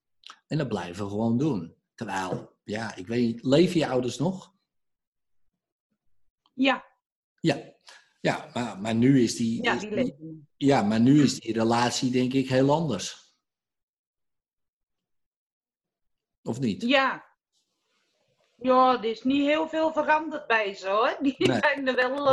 En 0.47 0.57
dat 0.57 0.67
blijven 0.67 1.03
we 1.03 1.09
gewoon 1.09 1.37
doen. 1.37 1.75
Terwijl, 1.95 2.57
ja, 2.63 2.95
ik 2.95 3.07
weet 3.07 3.25
niet, 3.25 3.43
leven 3.43 3.79
je 3.79 3.87
ouders 3.87 4.17
nog? 4.17 4.53
Ja, 6.53 6.85
Ja, 7.39 7.73
ja 8.27 8.49
maar, 8.53 8.79
maar 8.79 8.95
nu 8.95 9.21
is 9.23 9.35
die, 9.35 9.63
ja, 9.63 9.73
is 9.73 9.79
die 9.79 9.89
die- 9.89 9.97
leven. 9.97 10.47
ja, 10.57 10.81
maar 10.81 10.99
nu 10.99 11.23
is 11.23 11.39
die 11.39 11.53
relatie 11.53 12.11
denk 12.11 12.33
ik 12.33 12.49
heel 12.49 12.71
anders. 12.73 13.35
Of 16.43 16.59
niet? 16.59 16.81
Ja. 16.81 17.25
Ja, 18.55 18.97
er 18.97 19.05
is 19.05 19.23
niet 19.23 19.45
heel 19.45 19.67
veel 19.69 19.91
veranderd 19.93 20.47
bij 20.47 20.73
ze 20.73 20.87
hoor. 20.89 21.17
Die 21.21 21.35
Nee. 21.37 21.57
zijn 21.59 21.87
er 21.87 21.95
wel. 21.95 22.23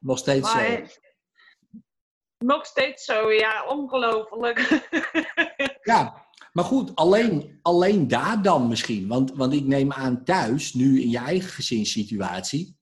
Nog 0.00 0.18
steeds 0.18 0.52
eh, 0.52 0.54
Nog 0.54 0.66
steeds 0.66 0.94
zo. 0.94 1.00
nog 2.38 2.66
steeds 2.66 3.04
zo, 3.04 3.32
ja, 3.32 3.66
ongelooflijk. 3.66 4.58
Ja, 5.92 6.26
maar 6.52 6.64
goed, 6.64 6.94
alleen, 6.94 7.58
alleen 7.62 8.08
daar 8.08 8.42
dan 8.42 8.68
misschien. 8.68 9.08
Want, 9.08 9.32
want 9.32 9.52
ik 9.52 9.64
neem 9.64 9.92
aan 9.92 10.24
thuis, 10.24 10.74
nu 10.74 11.00
in 11.02 11.10
je 11.10 11.18
eigen 11.18 11.50
gezinssituatie, 11.50 12.75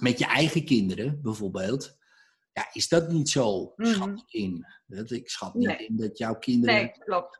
met 0.00 0.18
je 0.18 0.26
eigen 0.26 0.64
kinderen 0.64 1.22
bijvoorbeeld, 1.22 1.98
ja, 2.52 2.68
is 2.72 2.88
dat 2.88 3.08
niet 3.08 3.28
zo, 3.28 3.72
Mhm. 3.76 3.92
schat 3.92 4.08
ik 4.26 4.32
in. 4.32 4.66
Dat, 4.86 5.10
ik 5.10 5.30
schat 5.30 5.54
niet 5.54 5.66
Nee. 5.66 5.86
in 5.86 5.96
dat 5.96 6.18
jouw 6.18 6.34
kinderen 6.38 6.74
nee, 6.74 6.90
klopt. 6.98 7.38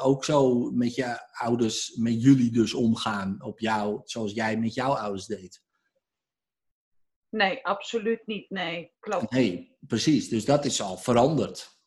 ook 0.00 0.24
zo 0.24 0.70
met 0.70 0.94
je 0.94 1.28
ouders, 1.32 1.94
met 1.96 2.22
jullie 2.22 2.50
dus 2.50 2.74
omgaan 2.74 3.42
op 3.42 3.60
jou, 3.60 4.00
zoals 4.04 4.32
jij 4.32 4.56
met 4.58 4.74
jouw 4.74 4.92
ouders 4.96 5.26
deed. 5.26 5.62
Nee, 7.30 7.64
absoluut 7.66 8.26
niet. 8.26 8.50
Nee, 8.50 8.92
klopt. 9.00 9.30
Nee, 9.30 9.76
precies. 9.80 10.28
Dus 10.28 10.44
dat 10.44 10.64
is 10.64 10.80
al 10.82 10.96
veranderd. 10.96 11.78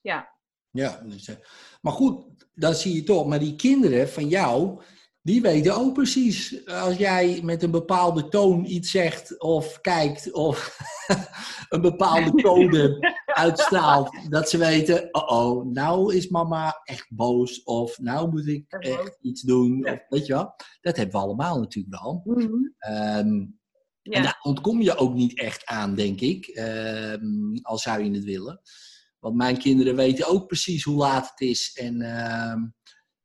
Ja. 0.00 0.30
Ja, 0.70 1.00
dus, 1.00 1.28
eh, 1.28 1.36
maar 1.80 1.92
goed, 1.92 2.24
dan 2.54 2.74
zie 2.74 2.94
je 2.94 3.02
toch. 3.02 3.26
Maar 3.26 3.38
die 3.38 3.56
kinderen 3.56 4.08
van 4.08 4.28
jou, 4.28 4.82
die 5.22 5.42
weten 5.42 5.76
ook 5.76 5.94
precies 5.94 6.66
als 6.66 6.96
jij 6.96 7.40
met 7.42 7.62
een 7.62 7.70
bepaalde 7.70 8.28
toon 8.28 8.64
iets 8.64 8.90
zegt 8.90 9.40
of 9.40 9.80
kijkt 9.80 10.32
of 10.32 10.78
een 11.68 11.80
bepaalde 11.80 12.42
code 12.42 12.98
uitstraalt, 13.26 14.30
dat 14.30 14.50
ze 14.50 14.58
weten, 14.58 15.08
oh 15.10 15.30
oh, 15.30 15.66
nou 15.72 16.14
is 16.14 16.28
mama 16.28 16.80
echt 16.84 17.06
boos 17.10 17.62
of 17.62 17.98
nou 17.98 18.30
moet 18.30 18.46
ik 18.46 18.72
Echt 18.72 19.18
iets 19.20 19.42
doen. 19.42 19.88
Of, 19.88 19.98
weet 20.08 20.26
je 20.26 20.32
wel, 20.32 20.54
dat 20.80 20.96
hebben 20.96 21.14
we 21.14 21.26
allemaal 21.26 21.58
natuurlijk 21.58 22.02
wel. 22.02 22.22
Ehm, 22.78 23.46
Ja. 24.02 24.16
En 24.16 24.22
daar 24.22 24.38
ontkom 24.42 24.80
je 24.80 24.96
ook 24.96 25.14
niet 25.14 25.38
echt 25.38 25.66
aan, 25.66 25.94
denk 25.94 26.20
ik, 26.20 26.46
ehm, 26.46 27.54
al 27.62 27.78
zou 27.78 28.02
je 28.04 28.10
het 28.10 28.24
willen. 28.24 28.60
Want 29.18 29.36
mijn 29.36 29.58
kinderen 29.58 29.96
weten 29.96 30.28
ook 30.28 30.46
precies 30.46 30.84
hoe 30.84 30.96
laat 30.96 31.30
het 31.30 31.40
is. 31.40 31.72
En 31.74 32.00
ehm, 32.00 32.60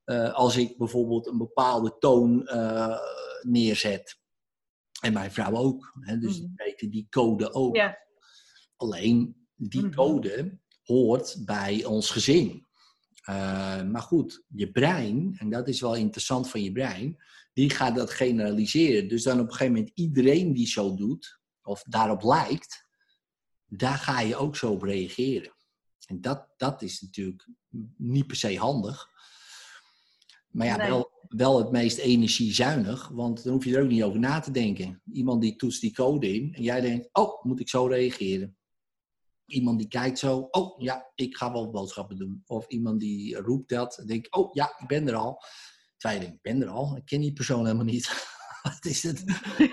eh, 0.07 0.33
als 0.33 0.55
ik 0.57 0.77
bijvoorbeeld 0.77 1.27
een 1.27 1.37
bepaalde 1.37 1.95
toon 1.99 2.47
eh, 2.47 2.97
neerzet. 3.41 4.19
En 5.01 5.13
mijn 5.13 5.31
vrouw 5.31 5.55
ook. 5.55 5.93
Hè, 5.99 6.17
dus 6.17 6.35
die 6.35 6.47
Mhm. 6.47 6.63
weten 6.63 6.89
die 6.89 7.07
code 7.09 7.53
ook. 7.53 7.75
ja. 7.75 7.97
Alleen 8.75 9.47
die 9.55 9.85
Mhm. 9.85 9.95
code 9.95 10.59
hoort 10.83 11.41
bij 11.45 11.85
ons 11.85 12.09
gezin. 12.09 12.65
Eh, 13.21 13.83
maar 13.83 14.01
goed, 14.01 14.43
je 14.47 14.71
brein, 14.71 15.35
en 15.39 15.49
dat 15.49 15.67
is 15.67 15.81
wel 15.81 15.95
interessant 15.95 16.49
van 16.49 16.63
je 16.63 16.71
brein, 16.71 17.17
die 17.53 17.69
gaat 17.69 17.95
dat 17.95 18.09
generaliseren. 18.11 19.07
Dus 19.07 19.23
dan 19.23 19.39
op 19.39 19.45
een 19.45 19.51
gegeven 19.51 19.73
moment 19.73 19.91
iedereen 19.93 20.53
die 20.53 20.67
zo 20.67 20.95
doet, 20.95 21.39
of 21.61 21.83
daarop 21.83 22.23
lijkt, 22.23 22.85
daar 23.65 23.97
ga 23.97 24.19
je 24.21 24.35
ook 24.35 24.55
zo 24.55 24.71
op 24.71 24.81
reageren. 24.81 25.55
En 26.05 26.21
dat, 26.21 26.47
dat 26.57 26.81
is 26.81 27.01
natuurlijk 27.01 27.47
niet 27.97 28.27
per 28.27 28.35
se 28.35 28.57
handig. 28.57 29.09
Maar 30.57 30.67
ja, 30.67 30.77
Nee. 30.77 30.89
wel, 30.89 31.11
wel 31.27 31.57
het 31.57 31.71
meest 31.71 31.97
energiezuinig, 31.97 33.07
want 33.07 33.43
dan 33.43 33.53
hoef 33.53 33.65
je 33.65 33.75
er 33.75 33.83
ook 33.83 33.89
niet 33.89 34.03
over 34.03 34.19
na 34.19 34.39
te 34.39 34.51
denken. 34.51 35.01
Iemand 35.11 35.41
die 35.41 35.55
toetst 35.55 35.81
die 35.81 35.93
code 35.93 36.33
in 36.33 36.53
en 36.53 36.63
jij 36.63 36.81
denkt, 36.81 37.09
oh, 37.11 37.43
moet 37.43 37.59
ik 37.59 37.69
zo 37.69 37.85
reageren? 37.85 38.57
Iemand 39.45 39.79
die 39.79 39.87
kijkt 39.87 40.19
zo, 40.19 40.47
oh 40.51 40.81
ja, 40.81 41.11
ik 41.15 41.37
ga 41.37 41.51
wel 41.51 41.69
boodschappen 41.69 42.17
doen. 42.17 42.43
Of 42.45 42.67
iemand 42.67 42.99
die 42.99 43.35
roept 43.35 43.69
dat 43.69 43.97
en 43.97 44.07
denkt, 44.07 44.31
oh 44.31 44.53
ja, 44.53 44.75
ik 44.79 44.87
ben 44.87 45.07
er 45.07 45.15
al. 45.15 45.41
Terwijl 45.97 46.21
je 46.21 46.27
denkt, 46.27 46.45
ik 46.45 46.51
ben 46.51 46.61
er 46.61 46.73
al, 46.73 46.97
ik 46.97 47.05
ken 47.05 47.21
die 47.21 47.33
persoon 47.33 47.65
helemaal 47.65 47.85
niet. 47.85 48.35
Wat 48.63 48.85
is 48.85 49.03
het? 49.03 49.23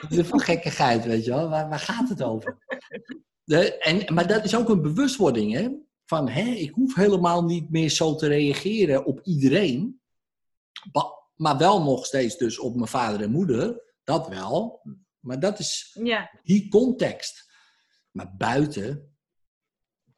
Wat 0.01 0.11
is 0.11 0.17
het 0.17 0.27
voor 0.27 0.41
gekkigheid, 0.41 1.05
weet 1.05 1.25
je 1.25 1.31
wel? 1.31 1.49
Waar, 1.49 1.69
waar 1.69 1.79
gaat 1.79 2.09
het 2.09 2.23
over? 2.23 2.59
De, 3.45 3.79
en, 3.79 4.15
maar 4.15 4.27
dat 4.27 4.45
is 4.45 4.57
ook 4.57 4.69
een 4.69 4.83
bewustwording, 4.83 5.53
hè? 5.53 5.69
Van, 6.05 6.29
hè, 6.29 6.51
ik 6.51 6.71
hoef 6.71 6.95
helemaal 6.95 7.45
niet 7.45 7.71
meer 7.71 7.91
zo 7.91 8.15
te 8.15 8.27
reageren 8.27 9.05
op 9.05 9.21
iedereen. 9.23 10.03
Maar 11.37 11.59
wel 11.59 11.83
nog 11.83 12.07
steeds 12.07 12.37
dus 12.37 12.59
op 12.59 12.75
mijn 12.75 12.89
vader 12.89 13.23
en 13.23 13.31
moeder. 13.31 13.83
Dat 14.05 14.29
wel. 14.29 14.83
Maar 15.21 15.41
dat 15.41 15.59
is 15.59 15.99
ja. 16.03 16.31
die 16.43 16.69
context. 16.69 17.53
Maar 18.11 18.37
buiten 18.37 19.17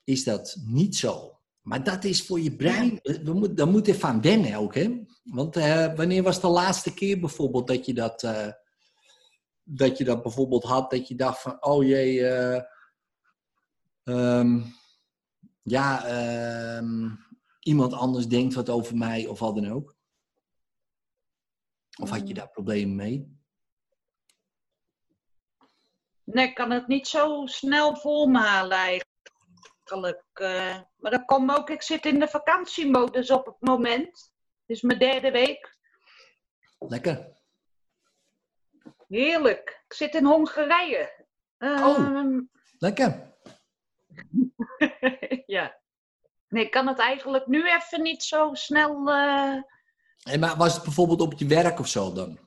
is 0.05 0.25
dat 0.25 0.57
niet 0.65 0.97
zo. 0.97 1.41
Maar 1.61 1.85
dat 1.85 2.05
is 2.05 2.23
voor 2.23 2.41
je 2.41 2.57
brein, 2.57 2.99
we 3.03 3.33
moet, 3.33 3.57
daar 3.57 3.69
moet 3.69 3.87
even 3.87 4.09
aan 4.09 4.21
wennen 4.21 4.55
ook. 4.55 4.75
Hè? 4.75 5.05
Want 5.23 5.57
eh, 5.57 5.95
wanneer 5.95 6.23
was 6.23 6.41
de 6.41 6.47
laatste 6.47 6.95
keer 6.95 7.21
bijvoorbeeld 7.21 7.67
dat 7.67 7.87
je 7.87 7.95
dat, 7.95 8.23
eh, 8.23 8.49
dat 9.63 9.99
je 9.99 10.05
dat 10.05 10.23
bijvoorbeeld 10.23 10.65
had, 10.65 10.91
dat 10.91 11.09
je 11.09 11.15
dacht 11.15 11.41
van, 11.41 11.65
oh 11.65 11.85
jee, 11.85 12.27
eh, 12.27 12.63
Ehm, 14.07 14.61
ja, 15.63 16.07
ehm, 16.07 17.11
iemand 17.61 17.93
anders 17.93 18.29
denkt 18.29 18.55
wat 18.55 18.69
over 18.69 18.97
mij 18.97 19.27
of 19.27 19.39
wat 19.39 19.55
dan 19.55 19.73
ook. 19.73 19.96
Of 22.03 22.11
had 22.11 22.29
je 22.29 22.35
daar 22.35 22.49
problemen 22.51 22.97
mee? 22.97 23.35
Nee, 26.25 26.49
ik 26.49 26.55
kan 26.55 26.71
het 26.71 26.87
niet 26.87 27.09
zo 27.09 27.47
snel 27.47 27.95
halen 28.37 28.77
eigenlijk. 28.79 29.11
eh. 30.33 30.81
maar 30.97 31.11
dat 31.11 31.25
komt 31.25 31.57
ook, 31.59 31.71
ik 31.71 31.83
zit 31.83 32.07
in 32.07 32.19
de 32.21 32.29
vakantiemodus 32.29 33.31
op 33.31 33.47
het 33.47 33.57
moment. 33.61 34.33
Is 34.67 34.81
mijn 34.83 34.99
derde 34.99 35.31
week. 35.31 35.79
Lekker. 36.79 37.37
Heerlijk. 39.09 39.83
Ik 39.89 39.93
zit 39.93 40.15
in 40.15 40.25
Hongarije. 40.25 41.27
Ehm, 41.59 42.41
Lekker. 42.79 43.35
ja. 45.47 45.81
Nee, 46.49 46.65
ik 46.65 46.71
kan 46.71 46.87
het 46.87 46.99
eigenlijk 46.99 47.47
nu 47.47 47.69
even 47.69 48.03
niet 48.03 48.23
zo 48.23 48.55
snel. 48.55 49.11
eh, 49.11 49.63
En 50.23 50.41
maar 50.41 50.57
was 50.57 50.75
het 50.75 50.83
bijvoorbeeld 50.83 51.21
op 51.21 51.33
je 51.33 51.47
werk 51.47 51.79
of 51.79 51.89
zo 51.89 52.13
dan? 52.13 52.39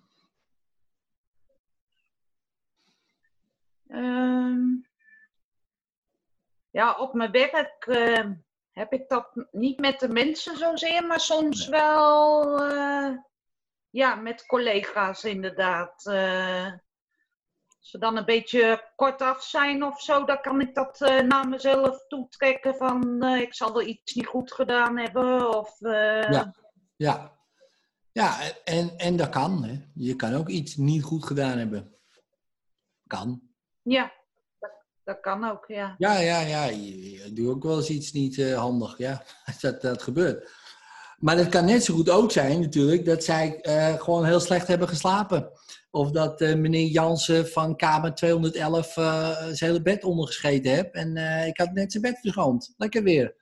ehm, 3.87 4.59
ja, 6.69 6.95
op 6.97 7.13
mijn 7.13 7.31
werk 7.31 7.85
eh, 7.85 8.29
heb 8.71 8.93
ik 8.93 9.09
dat 9.09 9.47
niet 9.51 9.79
met 9.79 9.99
de 9.99 10.09
mensen 10.09 10.57
zozeer, 10.57 11.05
maar 11.05 11.19
soms 11.19 11.67
wel 11.67 12.63
eh, 12.63 13.17
ja, 13.89 14.15
met 14.15 14.45
collega's 14.45 15.23
inderdaad. 15.23 16.05
Eh, 16.05 16.65
als 17.79 17.89
ze 17.89 17.97
dan 17.97 18.17
een 18.17 18.25
beetje 18.25 18.91
kortaf 18.95 19.43
zijn 19.43 19.83
of 19.83 20.01
zo, 20.01 20.25
dan 20.25 20.41
kan 20.41 20.61
ik 20.61 20.75
dat 20.75 21.01
eh, 21.01 21.19
naar 21.19 21.47
mezelf 21.47 22.07
toetrekken 22.07 22.75
van 22.75 23.23
ik 23.23 23.53
zal 23.53 23.79
er 23.79 23.85
iets 23.85 24.13
niet 24.13 24.27
goed 24.27 24.53
gedaan 24.53 24.97
hebben. 24.97 25.57
Of, 25.57 25.79
Ja. 25.79 26.53
Ja. 26.95 27.38
Ja, 28.19 28.39
en, 28.63 28.97
en 28.97 29.15
dat 29.15 29.29
kan. 29.29 29.63
Hè. 29.63 29.81
Je 29.93 30.15
kan 30.15 30.33
ook 30.33 30.49
iets 30.49 30.75
niet 30.75 31.03
goed 31.03 31.25
gedaan 31.25 31.57
hebben. 31.57 31.93
Kan. 33.07 33.41
ja, 33.81 34.11
dat, 34.59 34.71
dat 35.03 35.19
kan 35.19 35.43
ook, 35.43 35.65
ja. 35.67 35.95
Ja, 35.97 36.19
ja, 36.19 36.39
ja. 36.39 36.63
Je, 36.65 37.11
je 37.11 37.33
doet 37.33 37.47
ook 37.47 37.63
wel 37.63 37.77
eens 37.77 37.89
iets 37.89 38.11
niet 38.11 38.37
eh, 38.37 38.57
handig. 38.57 38.97
Ja, 38.97 39.23
dat, 39.61 39.81
dat 39.81 40.03
gebeurt. 40.03 40.51
Maar 41.19 41.37
het 41.37 41.49
kan 41.49 41.65
net 41.65 41.83
zo 41.83 41.93
goed 41.93 42.09
ook 42.09 42.31
zijn 42.31 42.59
natuurlijk 42.59 43.05
dat 43.05 43.23
zij 43.23 43.61
eh, 43.61 43.93
gewoon 44.01 44.25
heel 44.25 44.39
slecht 44.39 44.67
hebben 44.67 44.87
geslapen. 44.87 45.51
Of 45.91 46.11
dat 46.11 46.41
eh, 46.41 46.55
meneer 46.55 46.87
Jansen 46.87 47.47
van 47.47 47.75
kamer 47.75 48.15
211 48.15 48.97
eh, 48.97 49.29
zijn 49.29 49.71
hele 49.71 49.81
bed 49.81 50.03
ondergescheten 50.03 50.71
heeft. 50.71 50.91
En 50.91 51.17
ik 51.47 51.57
had 51.57 51.71
net 51.71 51.91
zijn 51.91 52.03
bed 52.03 52.19
verschoond. 52.19 52.73
Lekker 52.77 53.03
weer, 53.03 53.35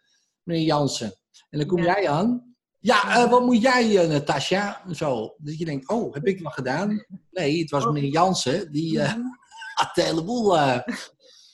meneer 0.44 0.66
Jansen. 0.66 1.13
En 1.50 1.58
dan 1.60 1.68
kom 1.68 1.84
Ja. 1.84 1.86
jij 1.86 2.10
aan. 2.10 2.46
Ja, 2.88 3.15
eh, 3.23 3.30
wat 3.30 3.41
moet 3.45 3.62
jij, 3.62 3.97
eh, 3.97 4.08
Natasja? 4.10 4.82
Zo. 4.91 5.36
Dat 5.38 5.58
je 5.58 5.65
denkt, 5.65 5.89
oh, 5.89 6.13
heb 6.13 6.26
ik 6.28 6.41
wat 6.41 6.54
gedaan? 6.54 7.06
Nee, 7.32 7.60
het 7.62 7.69
was 7.69 7.86
Oh. 7.86 7.91
meneer 7.91 8.12
Jansen. 8.12 8.71
Die 8.71 9.00
Mhm. 9.00 9.19
had 9.80 9.95
de 9.95 10.02
hele 10.02 10.23
boel 10.23 10.58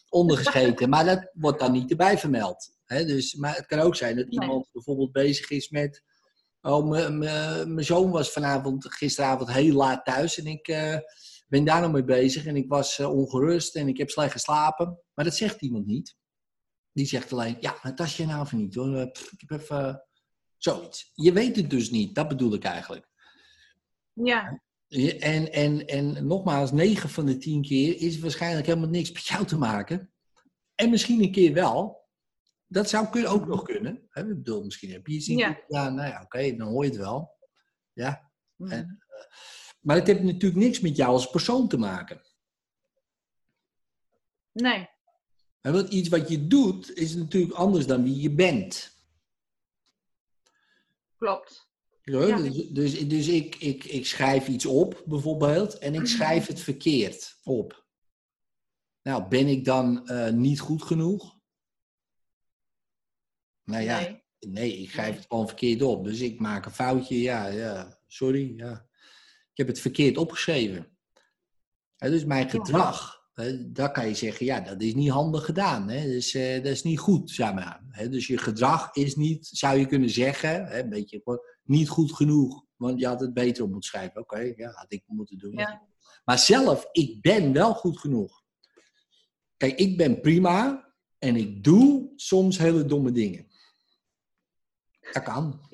ondergescheten. 0.10 0.90
maar 0.90 1.06
dat 1.06 1.30
wordt 1.34 1.60
dan 1.60 1.72
niet 1.72 1.90
erbij 1.90 2.18
vermeld. 2.18 2.78
Hè? 2.86 3.06
Dus, 3.06 3.34
maar 3.36 3.56
het 3.56 3.66
kan 3.66 3.80
ook 3.80 3.96
zijn 3.96 4.16
dat 4.16 4.28
Nee. 4.28 4.40
iemand 4.40 4.70
bijvoorbeeld 4.72 5.12
bezig 5.12 5.50
is 5.50 5.70
met... 5.70 6.04
Oh, 6.62 6.88
mijn 6.88 7.86
zoon 7.86 8.12
was 8.12 8.32
vanavond, 8.32 8.94
gisteravond 8.94 9.52
heel 9.52 9.74
laat 9.76 10.06
thuis. 10.06 10.40
En 10.40 10.46
ik 10.46 10.66
ben 11.48 11.64
daar 11.64 11.82
nog 11.82 11.92
mee 11.92 12.04
bezig. 12.04 12.46
En 12.46 12.56
ik 12.56 12.70
was 12.70 13.00
ongerust 13.00 13.76
en 13.76 13.88
ik 13.88 13.98
heb 13.98 14.10
slecht 14.10 14.32
geslapen. 14.32 15.00
Maar 15.14 15.26
dat 15.26 15.36
zegt 15.36 15.62
iemand 15.62 15.86
niet. 15.86 16.16
Die 16.92 17.06
zegt 17.06 17.34
alleen, 17.34 17.58
ja, 17.60 17.76
Natasja 17.82 18.26
nou 18.26 18.42
of 18.42 18.52
niet 18.52 18.76
hoor. 18.76 19.12
Pff, 19.12 19.32
ik 19.32 19.50
heb 19.50 19.62
even... 19.62 20.04
zoiets. 20.64 21.12
Je 21.14 21.34
weet 21.34 21.56
het 21.56 21.70
dus 21.70 21.90
niet. 21.90 22.16
Dat 22.16 22.28
bedoel 22.28 22.54
ik 22.54 22.64
eigenlijk. 22.64 23.08
Ja, 24.14 24.62
En, 25.20 25.52
en, 25.52 25.88
en 25.88 26.28
nogmaals, 26.28 26.72
9 26.72 27.10
van 27.10 27.26
de 27.26 27.38
10 27.38 27.62
keer 27.62 28.02
is 28.02 28.20
waarschijnlijk 28.20 28.66
helemaal 28.68 28.90
niks 28.90 29.12
met 29.12 29.26
jou 29.26 29.46
te 29.46 29.58
maken. 29.58 30.14
En 30.76 30.90
misschien 30.90 31.22
een 31.24 31.32
keer 31.32 31.54
wel. 31.54 32.02
Dat 32.68 32.90
zou 32.90 33.26
ook 33.26 33.48
nog 33.48 33.64
kunnen. 33.64 34.06
Hè? 34.10 34.22
Ik 34.22 34.28
bedoel, 34.28 34.64
misschien 34.64 34.92
heb 34.92 35.08
je 35.08 35.14
iets 35.14 35.26
Ja. 35.28 35.54
gedaan. 35.54 35.96
Nou 35.96 36.10
ja, 36.10 36.22
oké, 36.22 36.56
dan 36.56 36.68
hoor 36.68 36.84
je 36.84 36.90
het 36.90 37.00
wel. 37.00 37.38
Ja. 37.94 38.32
Mhm. 38.56 38.72
En, 38.72 39.04
eh, 39.08 39.26
maar 39.80 39.96
het 39.96 40.08
heeft 40.08 40.24
natuurlijk 40.24 40.62
niks 40.64 40.80
met 40.80 40.96
jou 40.96 41.12
als 41.12 41.30
persoon 41.30 41.68
te 41.68 41.78
maken. 41.78 42.22
nee, 44.52 44.88
Hè, 45.62 45.72
Want 45.72 45.90
iets 45.90 46.10
wat 46.10 46.30
je 46.30 46.48
doet, 46.48 46.94
is 46.96 47.16
natuurlijk 47.16 47.54
anders 47.54 47.86
dan 47.88 48.04
wie 48.04 48.22
je 48.22 48.32
bent. 48.32 48.93
Klopt. 51.24 51.68
Ja, 52.02 52.26
Ja. 52.26 52.38
Dus, 52.38 52.68
dus, 52.70 53.08
dus 53.08 53.28
ik, 53.28 53.56
ik, 53.56 53.84
ik 53.84 54.06
schrijf 54.06 54.48
iets 54.48 54.66
op, 54.66 55.04
bijvoorbeeld, 55.06 55.78
en 55.78 55.94
ik 55.94 56.06
schrijf 56.08 56.48
het 56.48 56.60
verkeerd 56.60 57.40
op. 57.44 57.86
Nou, 59.02 59.28
ben 59.28 59.48
ik 59.48 59.66
dan 59.66 60.08
eh, 60.08 60.32
niet 60.34 60.60
goed 60.60 60.84
genoeg? 60.84 61.38
Nou 63.64 63.84
ja, 63.84 64.00
nee, 64.00 64.22
Nee. 64.40 64.78
ik 64.78 64.90
schrijf 64.90 65.10
Nee. 65.10 65.18
het 65.18 65.28
gewoon 65.30 65.48
verkeerd 65.48 65.82
op. 65.82 66.04
Dus 66.04 66.20
ik 66.20 66.40
maak 66.40 66.66
een 66.66 66.72
foutje, 66.72 67.22
ja, 67.22 67.48
ja, 67.48 68.00
sorry, 68.08 68.54
ja. 68.58 68.88
Ik 69.52 69.58
heb 69.58 69.68
het 69.68 69.80
verkeerd 69.80 70.18
opgeschreven. 70.18 70.98
Hè, 71.98 72.10
dus 72.10 72.26
mijn 72.26 72.50
gedrag, 72.50 73.23
daar 73.66 73.92
kan 73.92 74.08
je 74.08 74.16
zeggen, 74.16 74.46
ja, 74.46 74.60
dat 74.60 74.82
is 74.82 74.94
niet 74.94 75.10
handig 75.10 75.46
gedaan. 75.46 75.90
Hè? 75.90 76.04
Dus, 76.08 76.34
eh, 76.34 76.56
dat 76.56 76.72
is 76.72 76.84
niet 76.84 77.00
goed, 77.00 77.30
zeg 77.32 77.54
maar. 77.54 77.84
Hè? 77.90 78.10
Dus 78.10 78.28
je 78.28 78.38
gedrag 78.38 78.96
is 78.96 79.16
niet, 79.16 79.48
zou 79.48 79.78
je 79.78 79.86
kunnen 79.86 80.10
zeggen, 80.10 80.66
hè, 80.66 80.80
een 80.80 80.90
beetje 80.90 81.42
niet 81.64 81.90
goed 81.90 82.14
genoeg. 82.14 82.66
Want 82.76 83.00
je 83.00 83.08
had 83.08 83.20
het 83.20 83.34
beter 83.34 83.64
op 83.64 83.70
moeten 83.72 83.90
schrijven. 83.90 84.22
Oké, 84.22 84.54
ja, 84.56 84.72
had 84.72 84.92
ik 84.92 85.04
moeten 85.06 85.38
doen. 85.38 85.52
Ja. 85.52 85.82
Maar 86.26 86.40
zelf, 86.40 86.88
ik 86.92 87.22
ben 87.22 87.54
wel 87.54 87.74
goed 87.74 88.00
genoeg. 88.00 88.42
Kijk, 89.58 89.80
ik 89.80 89.98
ben 89.98 90.22
prima 90.22 90.88
en 91.20 91.36
ik 91.36 91.64
doe 91.64 92.12
soms 92.16 92.58
hele 92.58 92.86
domme 92.86 93.12
dingen. 93.12 93.48
Dat 95.12 95.24
kan. 95.24 95.68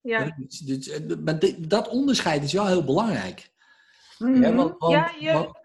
Ja, 0.00 0.34
Dus- 0.36 0.58
dus, 0.58 0.88
eh, 0.88 1.16
maar 1.24 1.38
dat 1.68 1.88
onderscheid 1.88 2.42
is 2.42 2.52
wel 2.52 2.66
heel 2.66 2.84
belangrijk. 2.84 3.52
Mhm. 4.18 4.42
Ja, 4.42 4.54
want- 4.54 4.78
want- 4.78 4.92
ja, 4.92 5.14
je, 5.20 5.32
want- 5.32 5.58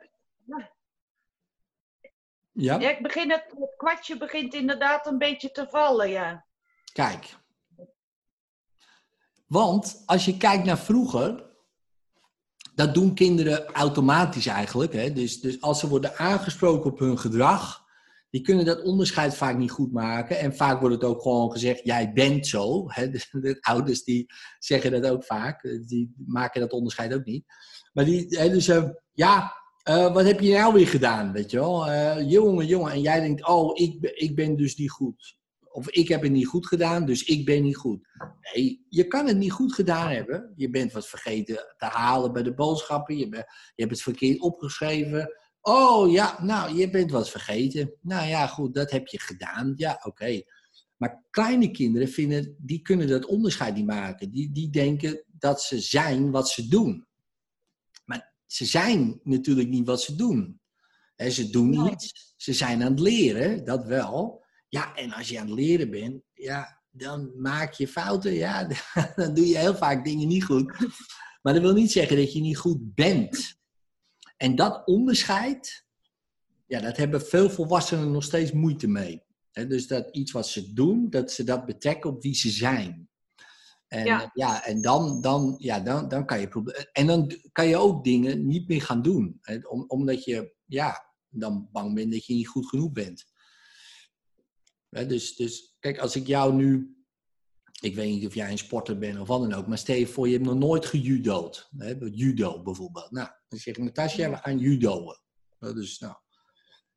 ja? 2.51 2.79
ja, 2.79 2.89
ik 2.89 3.01
begin 3.01 3.31
het, 3.31 3.45
het 3.59 3.75
kwartje 3.77 4.17
begint 4.17 4.53
inderdaad 4.53 5.07
een 5.07 5.17
beetje 5.17 5.51
te 5.51 5.67
vallen, 5.69 6.09
ja. 6.09 6.45
Kijk. 6.93 7.39
Want 9.47 10.03
als 10.05 10.25
je 10.25 10.37
kijkt 10.37 10.65
naar 10.65 10.79
vroeger, 10.79 11.49
dat 12.75 12.93
doen 12.93 13.13
kinderen 13.13 13.65
automatisch 13.65 14.45
eigenlijk. 14.45 14.93
Hè? 14.93 15.13
Dus, 15.13 15.41
dus 15.41 15.61
als 15.61 15.79
ze 15.79 15.87
worden 15.87 16.17
aangesproken 16.17 16.91
op 16.91 16.99
hun 16.99 17.19
gedrag, 17.19 17.81
die 18.29 18.41
kunnen 18.41 18.65
dat 18.65 18.83
onderscheid 18.83 19.35
vaak 19.35 19.57
niet 19.57 19.71
goed 19.71 19.91
maken. 19.91 20.39
En 20.39 20.55
vaak 20.55 20.79
wordt 20.79 20.95
het 20.95 21.03
ook 21.03 21.21
gewoon 21.21 21.51
gezegd, 21.51 21.81
jij 21.83 22.13
bent 22.13 22.47
zo. 22.47 22.85
Hè? 22.87 23.09
De, 23.09 23.25
de 23.41 23.57
ouders 23.61 24.03
die 24.03 24.31
zeggen 24.59 24.91
dat 24.91 25.11
ook 25.11 25.23
vaak, 25.23 25.61
die 25.87 26.13
maken 26.27 26.61
dat 26.61 26.71
onderscheid 26.71 27.13
ook 27.13 27.25
niet. 27.25 27.45
Maar 27.93 28.05
die, 28.05 28.25
hè, 28.29 28.49
dus 28.49 28.67
eh, 28.67 28.89
ja, 29.13 29.60
eh, 29.83 30.13
wat 30.13 30.25
heb 30.25 30.39
je 30.39 30.53
nou 30.53 30.73
weer 30.73 30.87
gedaan, 30.87 31.31
weet 31.31 31.51
je 31.51 31.57
wel? 31.57 31.87
Eh, 31.87 32.29
jongen, 32.29 32.65
jongen, 32.65 32.91
en 32.91 33.01
jij 33.01 33.19
denkt, 33.19 33.47
oh, 33.47 33.79
ik, 33.79 33.97
ik 34.01 34.35
ben 34.35 34.55
dus 34.55 34.75
niet 34.75 34.91
goed. 34.91 35.39
Of 35.71 35.89
ik 35.89 36.07
heb 36.07 36.21
het 36.21 36.31
niet 36.31 36.47
goed 36.47 36.67
gedaan, 36.67 37.05
dus 37.05 37.23
ik 37.23 37.45
ben 37.45 37.63
niet 37.63 37.75
goed. 37.75 38.07
Nee, 38.53 38.85
je 38.89 39.07
kan 39.07 39.27
het 39.27 39.37
niet 39.37 39.51
goed 39.51 39.73
gedaan 39.73 40.09
hebben. 40.09 40.53
Je 40.55 40.69
bent 40.69 40.91
wat 40.91 41.07
vergeten 41.07 41.55
te 41.77 41.85
halen 41.85 42.33
bij 42.33 42.43
de 42.43 42.53
boodschappen. 42.53 43.17
Je, 43.17 43.27
je 43.29 43.45
hebt 43.75 43.91
het 43.91 44.01
verkeerd 44.01 44.39
opgeschreven. 44.39 45.35
Oh 45.61 46.11
ja, 46.11 46.43
nou, 46.43 46.75
je 46.75 46.89
bent 46.89 47.11
wat 47.11 47.29
vergeten. 47.29 47.93
Nou 48.01 48.27
ja, 48.27 48.47
goed, 48.47 48.73
dat 48.73 48.91
heb 48.91 49.07
je 49.07 49.19
gedaan. 49.19 49.73
Ja, 49.75 50.01
oké. 50.03 50.41
Maar 50.97 51.23
kleine 51.29 51.71
kinderen 51.71 52.07
vinden, 52.07 52.55
die 52.57 52.81
kunnen 52.81 53.07
dat 53.07 53.25
onderscheid 53.25 53.75
niet 53.75 53.85
maken. 53.85 54.31
Die, 54.31 54.51
die 54.51 54.69
denken 54.69 55.23
dat 55.27 55.61
ze 55.61 55.79
zijn 55.79 56.31
wat 56.31 56.49
ze 56.49 56.67
doen. 56.67 57.05
Ze 58.51 58.65
zijn 58.65 59.19
natuurlijk 59.23 59.69
niet 59.69 59.85
wat 59.85 60.01
ze 60.01 60.15
doen. 60.15 60.59
Ze 61.15 61.49
doen 61.49 61.69
Nee. 61.69 61.91
iets. 61.91 62.33
Ze 62.37 62.53
zijn 62.53 62.83
aan 62.83 62.91
het 62.91 62.99
leren, 62.99 63.65
dat 63.65 63.85
wel. 63.85 64.43
Ja, 64.67 64.95
en 64.95 65.11
als 65.11 65.29
je 65.29 65.39
aan 65.39 65.45
het 65.47 65.55
leren 65.55 65.89
bent, 65.89 66.21
ja, 66.33 66.81
dan 66.89 67.31
maak 67.35 67.73
je 67.73 67.87
fouten. 67.87 68.33
Ja, 68.33 68.67
dan 69.15 69.33
doe 69.33 69.47
je 69.47 69.57
heel 69.57 69.75
vaak 69.75 70.05
dingen 70.05 70.27
niet 70.27 70.43
goed. 70.43 70.77
Maar 71.41 71.53
dat 71.53 71.61
wil 71.61 71.73
niet 71.73 71.91
zeggen 71.91 72.17
dat 72.17 72.33
je 72.33 72.41
niet 72.41 72.57
goed 72.57 72.95
bent. 72.95 73.55
En 74.37 74.55
dat 74.55 74.81
onderscheid, 74.85 75.85
ja, 76.67 76.79
dat 76.79 76.97
hebben 76.97 77.21
veel 77.25 77.49
volwassenen 77.49 78.11
nog 78.11 78.23
steeds 78.23 78.51
moeite 78.51 78.87
mee. 78.87 79.23
Dus 79.51 79.87
dat 79.87 80.15
iets 80.15 80.31
wat 80.31 80.47
ze 80.47 80.73
doen, 80.73 81.09
dat 81.09 81.31
ze 81.31 81.43
dat 81.43 81.65
betrekken 81.65 82.09
op 82.09 82.21
wie 82.21 82.35
ze 82.35 82.49
zijn. 82.49 83.09
En, 83.91 84.05
Ja. 84.05 84.31
ja. 84.33 84.65
en 84.65 84.81
dan, 84.81 85.21
dan, 85.21 85.55
ja, 85.57 85.79
dan, 85.79 86.07
dan 86.07 86.25
kan 86.25 86.39
je 86.39 86.89
En 86.91 87.07
dan 87.07 87.31
kan 87.51 87.67
je 87.67 87.77
ook 87.77 88.03
dingen 88.03 88.47
niet 88.47 88.67
meer 88.67 88.81
gaan 88.81 89.01
doen. 89.01 89.37
Hè, 89.41 89.57
om, 89.67 89.83
omdat 89.87 90.23
je 90.23 90.55
ja, 90.65 91.13
dan 91.29 91.69
bang 91.71 91.93
bent 91.93 92.11
dat 92.11 92.25
je 92.25 92.33
niet 92.33 92.47
goed 92.47 92.65
genoeg 92.65 92.91
bent. 92.91 93.25
Hè, 94.89 95.05
dus, 95.05 95.35
dus 95.35 95.75
kijk, 95.79 95.99
als 95.99 96.15
ik 96.15 96.27
jou 96.27 96.53
nu. 96.53 96.95
Ik 97.81 97.95
weet 97.95 98.13
niet 98.13 98.25
of 98.25 98.35
jij 98.35 98.51
een 98.51 98.57
sporter 98.57 98.97
bent 98.97 99.19
of 99.19 99.27
wat 99.27 99.41
dan 99.41 99.53
ook. 99.53 99.67
Maar 99.67 99.77
stel 99.77 99.95
je 99.95 100.07
voor, 100.07 100.27
je 100.27 100.33
hebt 100.33 100.45
nog 100.45 100.57
nooit 100.57 100.85
gejudo'd. 100.85 101.69
Hè, 101.77 101.95
judo 102.11 102.63
bijvoorbeeld. 102.63 103.11
Nou, 103.11 103.29
dan 103.47 103.59
zeg 103.59 103.75
ik, 103.75 103.83
Natasja, 103.83 104.29
we 104.29 104.37
gaan 104.37 104.59
judoën. 104.59 105.17
Dus 105.59 105.99
nou, 105.99 106.15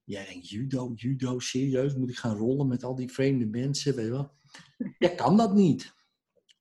jij 0.05 0.27
denkt, 0.27 0.49
judo, 0.49 0.93
judo, 0.95 1.39
serieus? 1.39 1.95
Moet 1.95 2.11
ik 2.11 2.17
gaan 2.17 2.37
rollen 2.37 2.67
met 2.67 2.85
al 2.85 2.95
die 2.95 3.13
vreemde 3.13 3.47
mensen? 3.47 3.95
Weet 3.95 4.05
je 4.05 4.11
wel? 4.11 4.33
Ja, 4.99 5.09
kan 5.09 5.37
dat 5.37 5.55
niet. 5.55 5.93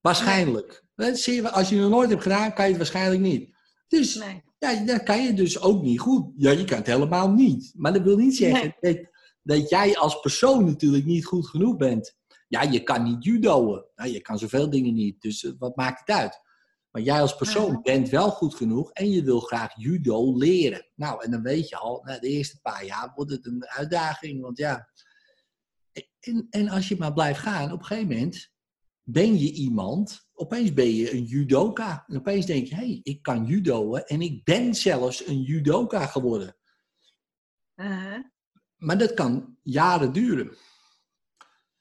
Waarschijnlijk. 0.03 0.83
Hè, 0.95 1.15
zie 1.15 1.33
je, 1.33 1.49
Als 1.49 1.69
je 1.69 1.75
het 1.75 1.83
nog 1.83 1.93
nooit 1.93 2.09
hebt 2.09 2.21
gedaan, 2.21 2.53
kan 2.53 2.63
je 2.63 2.69
het 2.69 2.77
waarschijnlijk 2.77 3.21
niet. 3.21 3.55
Dus 3.87 4.15
Nee. 4.15 4.43
ja, 4.59 4.85
dan 4.85 5.03
kan 5.03 5.23
je 5.23 5.33
dus 5.33 5.61
ook 5.61 5.81
niet 5.81 5.99
goed. 5.99 6.31
Ja, 6.35 6.51
je 6.51 6.65
kan 6.65 6.77
het 6.77 6.87
helemaal 6.87 7.31
niet. 7.31 7.73
Maar 7.75 7.93
dat 7.93 8.03
wil 8.03 8.17
niet 8.17 8.35
zeggen 8.35 8.75
dat, 8.79 8.97
dat 9.43 9.69
jij 9.69 9.97
als 9.97 10.19
persoon 10.19 10.65
natuurlijk 10.65 11.05
niet 11.05 11.25
goed 11.25 11.47
genoeg 11.47 11.77
bent. 11.77 12.15
Ja, 12.47 12.61
je 12.61 12.83
kan 12.83 13.03
niet 13.03 13.23
judoën. 13.23 13.85
Nou, 13.95 14.09
je 14.09 14.21
kan 14.21 14.39
zoveel 14.39 14.69
dingen 14.69 14.93
niet. 14.93 15.21
Dus 15.21 15.43
eh, 15.43 15.51
wat 15.57 15.75
maakt 15.75 15.99
het 15.99 16.15
uit? 16.17 16.41
Maar 16.91 17.01
jij 17.01 17.21
als 17.21 17.35
persoon 17.35 17.81
bent 17.81 18.09
wel 18.09 18.29
goed 18.29 18.55
genoeg 18.55 18.91
en 18.91 19.09
je 19.09 19.23
wil 19.23 19.39
graag 19.39 19.71
judo 19.75 20.37
leren. 20.37 20.89
Nou, 20.95 21.23
en 21.23 21.31
dan 21.31 21.41
weet 21.41 21.69
je 21.69 21.77
al, 21.77 22.01
na 22.05 22.19
de 22.19 22.27
eerste 22.27 22.59
paar 22.61 22.85
jaar 22.85 23.11
wordt 23.15 23.31
het 23.31 23.45
een 23.45 23.65
uitdaging. 23.67 24.41
Want 24.41 24.57
ja, 24.57 24.89
en, 26.19 26.47
en 26.49 26.69
als 26.69 26.87
je 26.87 26.95
maar 26.97 27.13
blijft 27.13 27.39
gaan, 27.39 27.71
op 27.71 27.79
een 27.79 27.85
gegeven 27.85 28.09
moment 28.09 28.51
ben 29.03 29.37
je 29.37 29.51
iemand, 29.51 30.29
opeens 30.33 30.73
ben 30.73 30.95
je 30.95 31.13
een 31.13 31.23
judoka. 31.23 32.03
En 32.07 32.17
opeens 32.17 32.45
denk 32.45 32.67
je, 32.67 32.75
hé, 32.75 32.85
hey, 32.85 32.99
ik 33.03 33.21
kan 33.21 33.45
judoën 33.45 34.03
en 34.03 34.21
ik 34.21 34.43
ben 34.43 34.75
zelfs 34.75 35.27
een 35.27 35.41
judoka 35.41 36.05
geworden. 36.05 36.57
Uh-huh. 37.75 38.23
Maar 38.75 38.97
dat 38.97 39.13
kan 39.13 39.57
jaren 39.61 40.13
duren. 40.13 40.57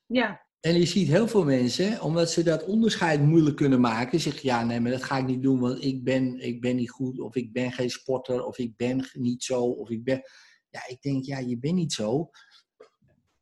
Ja. 0.07 0.47
En 0.61 0.79
je 0.79 0.87
ziet 0.87 1.09
heel 1.09 1.29
veel 1.29 1.45
mensen, 1.45 2.01
omdat 2.01 2.31
ze 2.31 2.43
dat 2.43 2.65
onderscheid 2.65 3.23
moeilijk 3.23 3.57
kunnen 3.57 3.81
maken, 3.81 4.21
zeggen 4.21 4.41
ja, 4.43 4.65
nee, 4.65 4.81
maar 4.81 4.91
dat 4.91 5.03
ga 5.03 5.19
ik 5.19 5.27
niet 5.27 5.43
doen, 5.43 5.61
want 5.61 5.85
ik 5.85 6.05
ben, 6.05 6.39
ik 6.39 6.61
ben 6.61 6.77
niet 6.77 6.91
goed, 6.91 7.21
of 7.21 7.35
ik 7.35 7.53
ben 7.53 7.73
geen 7.73 7.91
sporter, 7.91 8.45
of 8.45 8.59
ik 8.59 8.77
ben 8.77 9.09
niet 9.13 9.43
zo, 9.43 9.63
of 9.65 9.91
ik 9.91 10.05
ben... 10.05 10.23
Ja, 10.69 10.87
ik 10.87 11.03
denk, 11.03 11.25
ja, 11.25 11.39
je 11.39 11.59
bent 11.59 11.75
niet 11.75 11.93
zo. 11.93 12.31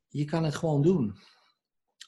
Je 0.08 0.24
kan 0.24 0.44
het 0.44 0.54
gewoon 0.54 0.82
doen. 0.82 1.16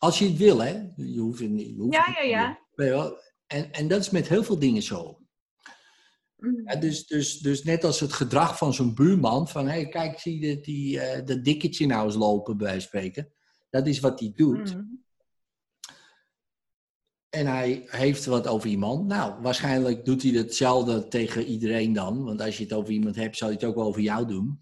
Als 0.02 0.18
je 0.18 0.28
het 0.28 0.36
wil, 0.36 0.58
hè. 0.62 0.82
Je 0.96 1.18
hoeft 1.18 1.40
het 1.40 1.50
niet. 1.50 1.68
je 1.68 1.80
hoeft 1.80 1.94
Ja, 1.94 2.06
ja, 2.06 2.22
niet 2.22 2.30
ja. 2.30 2.58
wel? 2.74 3.18
En, 3.46 3.72
en 3.72 3.88
dat 3.88 4.00
is 4.00 4.10
met 4.10 4.28
heel 4.28 4.44
veel 4.44 4.58
dingen 4.58 4.82
zo. 4.82 5.20
Mm. 6.36 6.62
Ja, 6.64 6.76
dus, 6.76 7.06
dus, 7.06 7.38
dus 7.38 7.62
net 7.62 7.84
als 7.84 8.00
het 8.00 8.12
gedrag 8.12 8.58
van 8.58 8.74
zo'n 8.74 8.94
buurman, 8.94 9.48
van 9.48 9.66
hé, 9.66 9.72
hey, 9.72 9.88
kijk, 9.88 10.18
zie 10.18 10.40
je 10.40 10.54
dat, 10.54 10.64
die, 10.64 11.00
eh, 11.00 11.26
dat 11.26 11.44
dikketje 11.44 11.86
nou 11.86 12.06
eens 12.06 12.14
lopen, 12.14 12.56
bij 12.56 12.80
spreken. 12.80 13.32
Dat 13.70 13.86
is 13.86 14.00
wat 14.00 14.20
hij 14.20 14.32
doet. 14.34 14.74
Mm. 14.74 15.04
En 17.28 17.46
hij 17.46 17.84
heeft 17.86 18.24
wat 18.24 18.46
over 18.46 18.68
iemand. 18.68 19.06
Nou, 19.06 19.42
waarschijnlijk 19.42 20.04
doet 20.04 20.22
hij 20.22 20.32
hetzelfde 20.32 21.08
tegen 21.08 21.44
iedereen 21.44 21.92
dan. 21.92 22.24
Want 22.24 22.40
als 22.40 22.56
je 22.56 22.64
het 22.64 22.72
over 22.72 22.92
iemand 22.92 23.16
hebt, 23.16 23.36
zal 23.36 23.48
hij 23.48 23.56
het 23.56 23.66
ook 23.66 23.74
wel 23.74 23.86
over 23.86 24.00
jou 24.00 24.26
doen. 24.26 24.60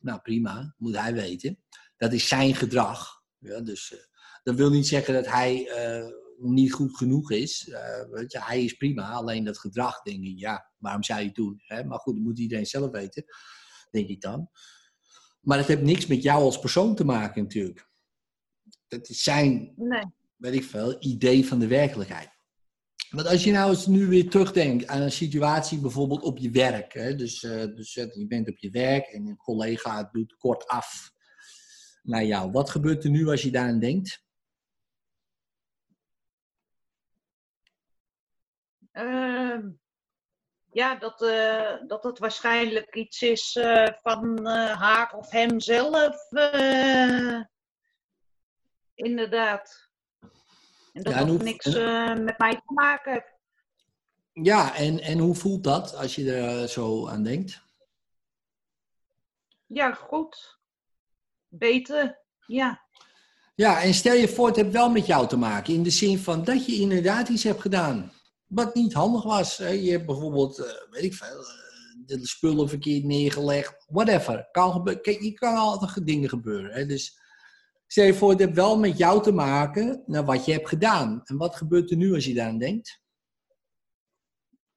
Nou, 0.00 0.20
prima. 0.20 0.74
Moet 0.78 0.96
hij 0.96 1.14
weten. 1.14 1.58
Dat 1.96 2.12
is 2.12 2.28
zijn 2.28 2.54
gedrag. 2.54 3.22
Ja, 3.38 3.60
dus 3.60 3.92
eh, 3.92 4.13
dat 4.44 4.54
wil 4.54 4.70
niet 4.70 4.86
zeggen 4.86 5.14
dat 5.14 5.26
hij 5.26 5.68
eh, 5.68 6.06
niet 6.38 6.72
goed 6.72 6.96
genoeg 6.96 7.30
is. 7.30 7.68
Eh, 7.68 8.10
weet 8.10 8.32
je, 8.32 8.42
hij 8.42 8.64
is 8.64 8.74
prima. 8.74 9.10
Alleen 9.10 9.44
dat 9.44 9.58
gedrag, 9.58 10.02
denk 10.02 10.24
ik, 10.24 10.38
ja, 10.38 10.70
waarom 10.78 11.02
zou 11.02 11.20
je 11.20 11.26
het 11.26 11.34
doen? 11.34 11.62
Hè? 11.66 11.84
Maar 11.84 11.98
goed, 11.98 12.14
dat 12.14 12.24
moet 12.24 12.38
iedereen 12.38 12.66
zelf 12.66 12.90
weten. 12.90 13.24
Denk 13.90 14.08
ik 14.08 14.20
dan. 14.20 14.48
Maar 15.40 15.58
het 15.58 15.66
heeft 15.66 15.82
niks 15.82 16.06
met 16.06 16.22
jou 16.22 16.42
als 16.42 16.58
persoon 16.58 16.94
te 16.94 17.04
maken 17.04 17.42
natuurlijk. 17.42 17.88
Dat 18.88 19.08
is 19.08 19.22
zijn 19.22 19.72
Nee. 19.76 20.04
weet 20.36 20.54
ik 20.54 20.64
veel, 20.64 20.96
idee 21.00 21.46
van 21.46 21.58
de 21.58 21.66
werkelijkheid. 21.66 22.32
Want 23.10 23.26
als 23.26 23.44
je 23.44 23.52
nou 23.52 23.70
eens 23.70 23.86
nu 23.86 24.06
weer 24.06 24.30
terugdenkt 24.30 24.86
aan 24.86 25.00
een 25.02 25.12
situatie 25.12 25.78
bijvoorbeeld 25.78 26.22
op 26.22 26.38
je 26.38 26.50
werk. 26.50 26.92
Hè, 26.92 27.14
dus, 27.14 27.42
eh, 27.42 27.64
dus 27.74 27.94
je 27.94 28.26
bent 28.28 28.48
op 28.48 28.58
je 28.58 28.70
werk 28.70 29.06
en 29.06 29.26
een 29.26 29.36
collega 29.36 30.08
doet 30.12 30.36
kort 30.36 30.66
af 30.66 31.12
naar 32.02 32.24
jou. 32.24 32.50
Wat 32.50 32.70
gebeurt 32.70 33.04
er 33.04 33.10
nu 33.10 33.28
als 33.28 33.42
je 33.42 33.50
daaraan 33.50 33.78
denkt? 33.78 34.23
Ehm, 38.94 39.68
ja, 40.72 40.94
dat, 40.94 41.22
eh, 41.22 41.74
dat 41.86 42.02
het 42.04 42.18
waarschijnlijk 42.18 42.94
iets 42.94 43.22
is 43.22 43.56
eh, 43.56 43.88
van 44.02 44.46
eh, 44.46 44.80
haar 44.80 45.12
of 45.16 45.30
hem 45.30 45.60
zelf. 45.60 46.16
inderdaad. 48.94 49.88
En 50.92 51.02
dat 51.02 51.12
Ja, 51.12 51.18
en 51.20 51.26
dat 51.26 51.36
hoe- 51.36 51.42
niks 51.44 51.66
met 52.24 52.38
mij 52.38 52.54
te 52.54 52.72
maken 52.74 53.12
heeft. 53.12 53.32
Ja, 54.32 54.74
en, 54.76 55.00
en 55.00 55.18
hoe 55.18 55.34
voelt 55.34 55.64
dat 55.64 55.94
als 55.96 56.14
je 56.14 56.32
er 56.32 56.68
zo 56.68 57.08
aan 57.08 57.22
denkt? 57.22 57.62
Ja, 59.66 59.92
goed. 59.92 60.58
Beter. 61.48 62.18
Ja. 62.46 62.82
Ja, 63.54 63.82
en 63.82 63.94
stel 63.94 64.14
je 64.14 64.28
voor, 64.28 64.46
het 64.46 64.56
heeft 64.56 64.72
wel 64.72 64.90
met 64.90 65.06
jou 65.06 65.28
te 65.28 65.36
maken. 65.36 65.74
In 65.74 65.82
de 65.82 65.90
zin 65.90 66.18
van 66.18 66.44
dat 66.44 66.66
je 66.66 66.74
inderdaad 66.74 67.28
iets 67.28 67.42
hebt 67.44 67.60
gedaan. 67.60 68.12
Wat 68.46 68.74
niet 68.74 68.92
handig 68.92 69.22
was. 69.22 69.56
Hè. 69.56 69.68
Je 69.68 69.90
hebt 69.90 70.06
bijvoorbeeld, 70.06 70.58
eh, 70.58 70.90
weet 70.90 71.02
ik 71.02 71.14
veel, 71.14 71.38
eh, 71.38 71.62
de 72.06 72.26
spullen 72.26 72.68
verkeerd 72.68 73.04
neergelegd. 73.04 73.84
Whatever. 73.88 74.48
Kan 74.50 74.72
gebeuren. 74.72 75.02
Kijk, 75.02 75.20
je 75.20 75.32
kan 75.32 75.56
altijd 75.56 76.06
dingen 76.06 76.28
gebeuren. 76.28 76.72
Hè. 76.72 76.86
Dus 76.86 77.18
stel 77.86 78.04
je 78.04 78.14
voor, 78.14 78.30
het 78.30 78.38
heeft 78.38 78.54
wel 78.54 78.78
met 78.78 78.98
jou 78.98 79.22
te 79.22 79.32
maken 79.32 80.02
naar 80.06 80.24
wat 80.24 80.44
je 80.44 80.52
hebt 80.52 80.68
gedaan. 80.68 81.20
En 81.24 81.36
wat 81.36 81.56
gebeurt 81.56 81.90
er 81.90 81.96
nu 81.96 82.14
als 82.14 82.24
je 82.24 82.34
daaraan 82.34 82.58
denkt? 82.58 83.02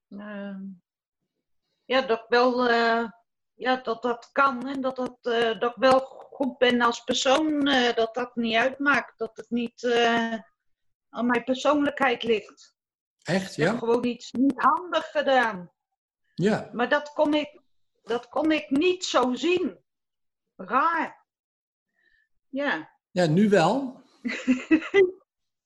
Ehm, 0.09 0.61
ja, 1.85 2.01
dat 2.01 2.25
wel. 2.27 2.69
eh, 2.69 3.09
ja, 3.53 3.75
dat 3.75 4.01
dat 4.01 4.29
kan. 4.31 4.67
En 4.67 4.81
dat, 4.81 4.95
dat, 4.95 5.17
dat 5.59 5.71
ik 5.71 5.75
wel 5.75 5.99
goed 6.31 6.57
ben 6.57 6.81
als 6.81 7.03
persoon. 7.03 7.65
dat 7.95 8.13
dat 8.15 8.35
niet 8.35 8.55
uitmaakt. 8.55 9.17
Dat 9.17 9.37
het 9.37 9.49
niet 9.49 9.85
aan 11.09 11.25
mijn 11.25 11.43
persoonlijkheid 11.43 12.23
ligt. 12.23 12.76
Echt, 13.27 13.57
Ik 13.57 13.63
heb 13.63 13.73
ja? 13.73 13.79
gewoon 13.79 14.05
iets 14.05 14.31
niet 14.31 14.53
handig 14.55 15.11
gedaan. 15.11 15.71
Ja. 16.33 16.69
Maar 16.73 16.89
dat 16.89 17.13
kon 17.13 17.33
ik, 17.33 17.61
dat 18.03 18.27
kon 18.29 18.51
ik 18.51 18.69
niet 18.69 19.05
zo 19.05 19.33
zien. 19.33 19.77
Raar. 20.55 21.25
Ja. 22.49 22.89
Ja, 23.11 23.25
nu 23.25 23.49
wel. 23.49 24.01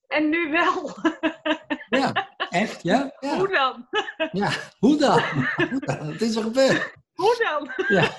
En 0.08 0.30
nu 0.30 0.52
wel. 0.52 0.89
Ja, 2.00 2.30
echt, 2.50 2.84
ja? 2.84 3.15
Ja. 3.19 3.38
Hoe 3.38 3.47
dan? 3.47 3.88
ja. 4.32 4.52
Hoe 4.80 4.97
dan? 4.97 5.21
Hoe 5.69 5.80
dan? 5.80 6.08
Het 6.08 6.21
is 6.21 6.36
er 6.36 6.43
gebeurd. 6.43 6.93
Hoe 7.13 7.36
dan? 7.38 7.86
Ja. 7.88 8.12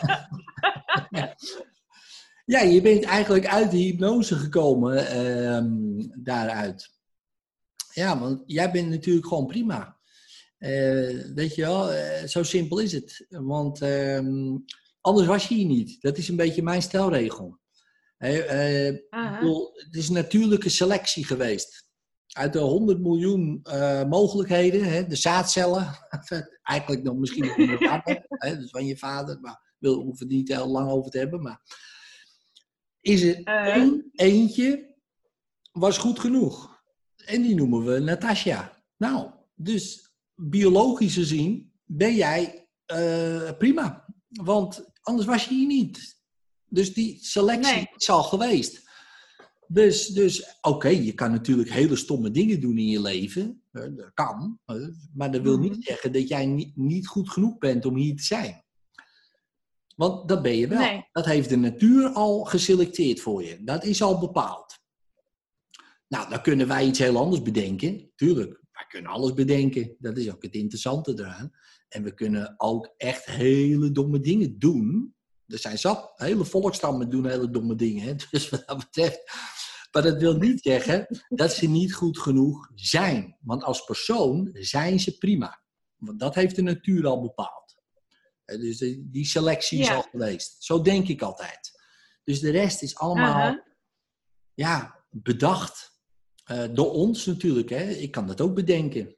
ja, 2.44 2.61
je 2.61 2.81
bent 2.81 3.05
eigenlijk 3.05 3.46
uit 3.46 3.70
de 3.70 3.76
hypnose 3.76 4.37
gekomen 4.37 5.07
ehm, 5.07 5.72
daaruit. 6.22 6.90
Ja, 7.94 8.18
want 8.18 8.42
jij 8.46 8.70
bent 8.70 8.88
natuurlijk 8.88 9.26
gewoon 9.26 9.46
prima. 9.46 10.00
Eh, 10.59 11.33
weet 11.35 11.55
je 11.55 11.62
wel, 11.62 11.92
eh, 11.92 12.26
zo 12.26 12.42
simpel 12.42 12.78
is 12.78 12.92
het. 12.92 13.26
Want 13.28 13.81
ehm, 13.81 14.57
anders 15.00 15.26
was 15.26 15.48
je 15.48 15.55
hier 15.55 15.66
niet. 15.66 16.00
Dat 16.00 16.18
is 16.18 16.28
een 16.28 16.37
beetje 16.37 16.62
mijn 16.62 16.83
stelregel. 16.83 17.61
Eh, 18.18 18.96
bedoel, 19.11 19.72
het 19.74 19.94
is 19.94 20.09
een 20.09 20.14
natuurlijke 20.14 20.68
selectie 20.68 21.24
geweest. 21.24 21.90
Uit 22.26 22.52
de 22.52 22.59
100 22.59 23.00
miljoen 23.00 23.61
mogelijkheden, 24.09 24.85
hè, 24.85 25.07
de 25.07 25.16
zaadcellen, 25.16 25.98
eigenlijk 26.62 27.02
nog 27.02 27.16
misschien 27.16 27.44
nog 27.44 27.55
van 27.55 27.66
je 27.66 27.78
vader, 27.78 28.24
hè, 28.28 28.59
dus 28.59 28.70
van 28.70 28.87
je 28.87 28.96
vader, 28.96 29.40
maar 29.40 29.74
wil 29.78 29.94
hoeven 29.94 30.26
het 30.26 30.37
niet 30.37 30.48
heel 30.48 30.68
lang 30.68 30.90
over 30.90 31.11
te 31.11 31.18
hebben. 31.18 31.42
Maar 31.42 31.61
is 33.00 33.22
er 33.22 33.42
één, 33.42 34.11
eentje 34.12 34.94
was 35.72 35.98
goed 35.98 36.18
genoeg. 36.18 36.71
En 37.24 37.42
die 37.42 37.54
noemen 37.54 37.85
we 37.85 37.98
Natasja. 37.98 38.82
Nou, 38.96 39.30
dus 39.54 40.12
biologisch 40.35 41.14
gezien 41.14 41.72
ben 41.85 42.14
jij 42.14 42.68
eh, 42.87 43.50
prima. 43.58 44.04
Want 44.28 44.90
anders 45.00 45.26
was 45.28 45.44
je 45.44 45.54
hier 45.54 45.66
niet. 45.66 46.20
Dus 46.66 46.94
die 46.94 47.18
selectie 47.24 47.74
Nee. 47.74 47.88
is 47.96 48.11
al 48.11 48.22
geweest. 48.22 48.90
Dus, 49.66 50.06
dus 50.06 50.58
oké, 50.61 50.88
je 50.88 51.12
kan 51.12 51.30
natuurlijk 51.30 51.70
hele 51.70 51.96
stomme 51.96 52.30
dingen 52.30 52.61
doen 52.61 52.78
in 52.78 52.87
je 52.88 53.00
leven. 53.00 53.62
Eh, 53.70 53.82
Dat 53.96 54.11
kan. 54.14 54.58
eh, 54.64 54.76
Maar 55.14 55.30
dat 55.32 55.42
wil 55.42 55.58
Mhm. 55.58 55.62
niet 55.70 55.85
zeggen 55.85 56.12
dat 56.12 56.28
jij 56.28 56.46
niet, 56.46 56.76
niet 56.76 57.06
goed 57.06 57.30
genoeg 57.30 57.58
bent 57.58 57.85
om 57.85 57.96
hier 57.96 58.16
te 58.16 58.22
zijn. 58.22 58.64
Want 59.96 60.28
dat 60.28 60.42
ben 60.42 60.56
je 60.56 60.68
wel. 60.68 60.78
Nee. 60.78 61.08
Dat 61.12 61.24
heeft 61.24 61.48
de 61.48 61.56
natuur 61.56 62.08
al 62.08 62.44
geselecteerd 62.44 63.20
voor 63.20 63.42
je. 63.44 63.64
Dat 63.64 63.85
is 63.85 64.02
al 64.02 64.18
bepaald. 64.18 64.78
Nou, 66.12 66.29
dan 66.29 66.42
kunnen 66.42 66.68
wij 66.68 66.87
iets 66.87 66.98
heel 66.98 67.16
anders 67.18 67.42
bedenken. 67.42 68.11
Tuurlijk, 68.16 68.61
wij 68.72 68.85
kunnen 68.88 69.11
alles 69.11 69.35
bedenken. 69.35 69.96
Dat 69.98 70.16
is 70.16 70.33
ook 70.33 70.42
het 70.42 70.55
interessante 70.55 71.12
eraan. 71.12 71.53
En 71.88 72.03
we 72.03 72.14
kunnen 72.14 72.55
ook 72.57 72.94
echt 72.96 73.25
hele 73.25 73.92
domme 73.92 74.20
dingen 74.20 74.59
doen. 74.59 75.14
Er 75.46 75.59
zijn 75.59 75.79
zat, 75.79 76.12
hele 76.14 76.44
volkstammen 76.44 77.11
doen 77.11 77.27
hele 77.27 77.51
domme 77.51 77.75
dingen. 77.75 78.03
Hè? 78.05 78.14
Dus 78.31 78.48
wat 78.48 78.62
dat 78.66 78.79
betreft, 78.79 79.20
Maar 79.92 80.03
dat 80.03 80.20
wil 80.20 80.37
niet 80.37 80.61
zeggen 80.61 81.07
dat 81.29 81.53
ze 81.53 81.66
niet 81.66 81.94
goed 81.94 82.18
genoeg 82.18 82.70
zijn. 82.75 83.37
Want 83.40 83.64
als 83.64 83.85
persoon 83.85 84.51
zijn 84.53 85.01
ze 85.01 85.18
prima. 85.18 85.62
Want 85.96 86.20
dat 86.20 86.35
heeft 86.35 86.57
de 86.57 86.62
natuur 86.62 87.07
al 87.07 87.20
bepaald. 87.20 87.77
Dus 88.44 88.79
die 88.98 89.27
selectie 89.27 89.79
is 89.81 89.87
Ja. 89.87 89.94
al 89.94 90.03
geweest. 90.11 90.62
Zo 90.64 90.83
denk 90.83 91.09
ik 91.09 91.22
altijd. 91.22 91.70
Dus 92.25 92.40
de 92.40 92.51
rest 92.51 92.83
is 92.83 92.96
allemaal 92.96 93.62
ja, 94.55 95.05
bedacht. 95.11 95.91
Eh, 96.42 96.64
door 96.70 96.90
ons 96.92 97.26
natuurlijk. 97.26 97.70
Hè. 97.70 97.85
Ik 97.90 98.11
kan 98.11 98.26
dat 98.26 98.40
ook 98.40 98.55
bedenken. 98.55 99.16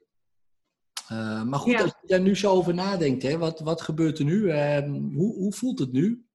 Eh, 1.07 1.43
maar 1.43 1.59
goed, 1.59 1.71
Ja. 1.71 1.81
als 1.81 1.95
je 2.01 2.07
daar 2.07 2.19
nu 2.21 2.35
zo 2.35 2.51
over 2.51 2.73
nadenkt, 2.73 3.23
hè, 3.23 3.37
wat, 3.37 3.59
wat 3.59 3.81
gebeurt 3.81 4.19
er 4.19 4.25
nu? 4.25 4.49
Eh, 4.49 4.83
hoe, 4.89 5.33
hoe 5.33 5.53
voelt 5.53 5.79
het 5.79 5.91
nu? 5.91 6.27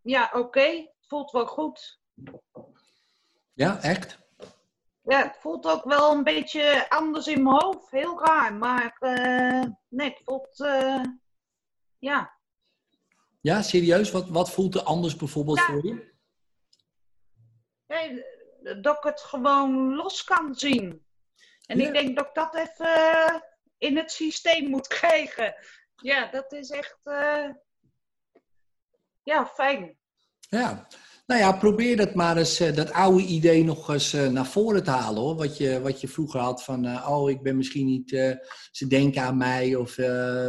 Ja, 0.00 0.30
oké. 0.32 0.60
Het 0.70 1.06
voelt 1.06 1.30
wel 1.30 1.46
goed. 1.46 2.00
Ja, 3.52 3.82
echt? 3.82 4.18
Ja, 5.02 5.22
het 5.26 5.36
voelt 5.40 5.66
ook 5.66 5.84
wel 5.84 6.12
een 6.12 6.24
beetje 6.24 6.86
anders 6.90 7.26
in 7.26 7.42
mijn 7.42 7.56
hoofd. 7.62 7.90
Heel 7.90 8.24
raar. 8.24 8.54
Maar 8.54 8.96
eh, 9.00 9.70
nee, 9.88 10.08
het 10.08 10.20
voelt... 10.24 10.56
ja. 11.98 12.38
Ja, 13.40 13.62
serieus? 13.62 14.10
Wat, 14.10 14.28
wat 14.28 14.50
voelt 14.50 14.74
er 14.74 14.82
anders 14.82 15.16
bijvoorbeeld 15.16 15.58
Ja. 15.58 15.64
voor 15.66 15.86
je? 15.86 16.12
Nee, 17.86 18.24
dat 18.82 18.96
ik 18.96 19.02
het 19.02 19.20
gewoon 19.20 19.94
los 19.94 20.24
kan 20.24 20.54
zien. 20.54 21.04
En 21.66 21.78
Ja. 21.78 21.86
ik 21.86 21.92
denk 21.92 22.16
dat 22.16 22.26
ik 22.26 22.34
dat 22.34 22.54
even 22.54 22.94
eh, 22.94 23.34
in 23.78 23.96
het 23.96 24.10
systeem 24.12 24.68
moet 24.70 24.86
krijgen. 24.98 25.54
Ja, 25.96 26.30
dat 26.30 26.52
is 26.52 26.70
echt... 26.70 26.98
eh, 27.02 27.48
ja, 29.22 29.46
fijn. 29.46 29.98
Ja. 30.48 30.86
Nou 31.26 31.40
ja, 31.42 31.52
probeer 31.52 31.96
dat 31.96 32.14
maar 32.14 32.36
eens, 32.36 32.60
eh, 32.60 32.74
dat 32.74 32.92
oude 32.92 33.22
idee 33.22 33.64
nog 33.64 33.88
eens 33.88 34.12
naar 34.12 34.46
voren 34.46 34.84
te 34.84 34.90
halen 34.90 35.22
hoor. 35.22 35.34
Wat 35.36 35.56
je, 35.56 35.80
wat 35.80 36.00
je 36.00 36.08
vroeger 36.08 36.40
had 36.40 36.64
van, 36.64 37.06
oh 37.06 37.30
ik 37.30 37.42
ben 37.42 37.56
misschien 37.56 37.86
niet, 37.86 38.10
ze 38.70 38.86
denken 38.86 39.22
aan 39.22 39.36
mij. 39.36 39.74
Of 39.74 39.96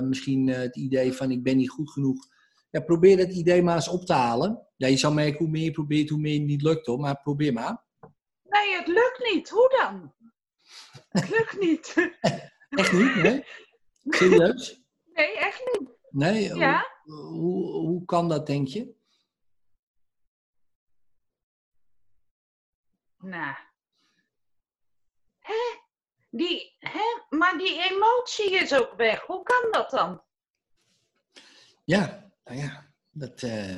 misschien 0.03 0.47
het 0.47 0.75
idee 0.75 1.13
van 1.13 1.31
ik 1.31 1.43
ben 1.43 1.57
niet 1.57 1.69
goed 1.69 1.91
genoeg. 1.91 2.27
Ja, 2.69 2.79
probeer 2.79 3.17
dat 3.17 3.29
idee 3.31 3.63
maar 3.63 3.75
eens 3.75 3.87
op 3.87 4.05
te 4.05 4.13
halen. 4.13 4.67
Ja, 4.75 4.87
je 4.87 4.97
zal 4.97 5.13
merken 5.13 5.37
hoe 5.37 5.49
meer 5.49 5.63
je 5.63 5.71
probeert, 5.71 6.09
hoe 6.09 6.19
meer 6.19 6.37
het 6.39 6.47
niet 6.47 6.61
lukt 6.61 6.85
hoor. 6.85 6.99
Maar 6.99 7.21
probeer 7.21 7.53
maar. 7.53 7.83
Nee, 8.51 8.75
het 8.75 8.87
lukt 8.87 9.19
niet. 9.33 9.49
Hoe 9.49 9.69
dan? 9.79 10.13
Het 11.09 11.29
lukt 11.29 11.59
niet. 11.59 11.95
Echt 12.69 12.91
niet, 12.91 13.15
nee? 13.15 13.45
Serieus? 14.03 14.81
Nee, 15.13 15.37
echt 15.37 15.61
niet. 15.65 15.89
Nee? 16.09 16.55
Ja. 16.55 16.99
Hoe, 17.03 17.15
hoe, 17.15 17.71
hoe 17.71 18.05
kan 18.05 18.29
dat, 18.29 18.47
denk 18.47 18.67
je? 18.67 18.95
Nou. 23.17 23.55
Hè? 25.39 25.79
Die, 26.29 26.75
hè? 26.79 27.37
Maar 27.37 27.57
die 27.57 27.89
emotie 27.89 28.51
is 28.51 28.73
ook 28.73 28.93
weg. 28.93 29.21
Hoe 29.21 29.43
kan 29.43 29.71
dat 29.71 29.89
dan? 29.89 30.23
Ja, 31.83 32.31
nou 32.43 32.59
ja, 32.59 32.91
dat, 33.11 33.43
eh, 33.43 33.77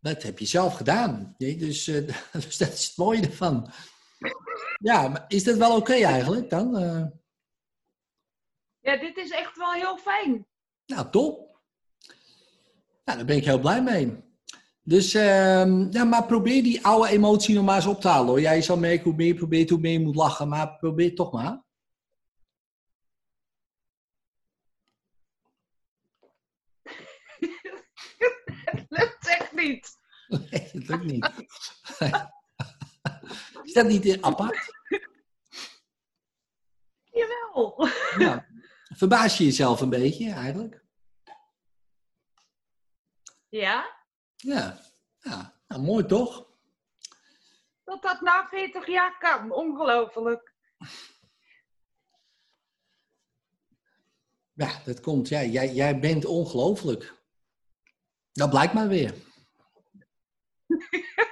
dat 0.00 0.22
heb 0.22 0.38
je 0.38 0.46
zelf 0.46 0.74
gedaan. 0.76 1.34
Nee, 1.38 1.56
dus, 1.56 1.86
eh, 1.86 2.06
dus 2.32 2.56
dat 2.56 2.72
is 2.72 2.86
het 2.86 2.96
mooie 2.96 3.20
ervan. 3.26 3.72
Ja, 4.84 5.08
maar 5.08 5.24
is 5.28 5.44
dat 5.44 5.56
wel 5.56 5.76
oké 5.76 5.92
eigenlijk 5.92 6.50
dan? 6.50 6.76
Eh, 6.76 7.04
Ja, 8.80 8.96
dit 8.96 9.16
is 9.16 9.30
echt 9.30 9.56
wel 9.56 9.72
heel 9.72 9.96
fijn. 9.98 10.46
nou, 10.86 11.10
top. 11.10 11.60
Nou, 13.04 13.18
daar 13.18 13.24
ben 13.26 13.36
ik 13.36 13.44
heel 13.44 13.58
blij 13.60 13.82
mee. 13.82 14.22
Dus, 14.82 15.14
ehm, 15.14 15.92
ja, 15.92 16.04
maar 16.04 16.26
probeer 16.26 16.62
die 16.62 16.84
oude 16.86 17.08
emotie 17.08 17.54
nog 17.54 17.64
maar 17.64 17.76
eens 17.76 17.86
op 17.86 18.00
te 18.00 18.08
halen. 18.08 18.28
Hoor. 18.28 18.40
Jij 18.40 18.62
zal 18.62 18.76
merken 18.78 19.04
hoe 19.04 19.14
meer 19.14 19.26
je 19.26 19.34
probeert, 19.34 19.70
hoe 19.70 19.78
meer 19.78 19.92
je 19.92 20.00
moet 20.00 20.14
lachen. 20.14 20.48
Maar 20.48 20.76
probeer 20.76 21.06
het 21.06 21.16
toch 21.16 21.32
maar. 21.32 21.62
Het 28.64 28.86
lukt 28.88 29.28
echt 29.28 29.52
niet. 29.52 29.88
Nee, 30.50 30.70
dat 30.72 30.88
lukt 30.88 31.04
niet. 31.04 31.30
Is 33.74 33.82
dat 33.82 33.90
niet 33.90 34.22
apart? 34.22 34.72
Jawel. 37.12 37.88
Ja. 38.18 38.46
Verbaas 38.96 39.38
je 39.38 39.44
jezelf 39.44 39.80
een 39.80 39.90
beetje 39.90 40.32
eigenlijk? 40.32 40.84
Ja? 43.48 43.96
Ja, 44.36 44.80
ja. 45.18 45.60
Nou, 45.68 45.82
mooi 45.82 46.06
toch? 46.06 46.46
Dat 47.84 48.02
dat 48.02 48.20
na 48.20 48.46
40 48.48 48.86
jaar 48.86 49.18
kan. 49.18 49.50
Ongelooflijk. 49.50 50.52
Ja, 54.52 54.82
dat 54.84 55.00
komt. 55.00 55.28
Ja, 55.28 55.42
jij, 55.42 55.72
jij 55.72 55.98
bent 56.00 56.24
ongelooflijk. 56.24 57.22
Dat 58.32 58.50
blijkt 58.50 58.72
maar 58.72 58.88
weer. 58.88 59.14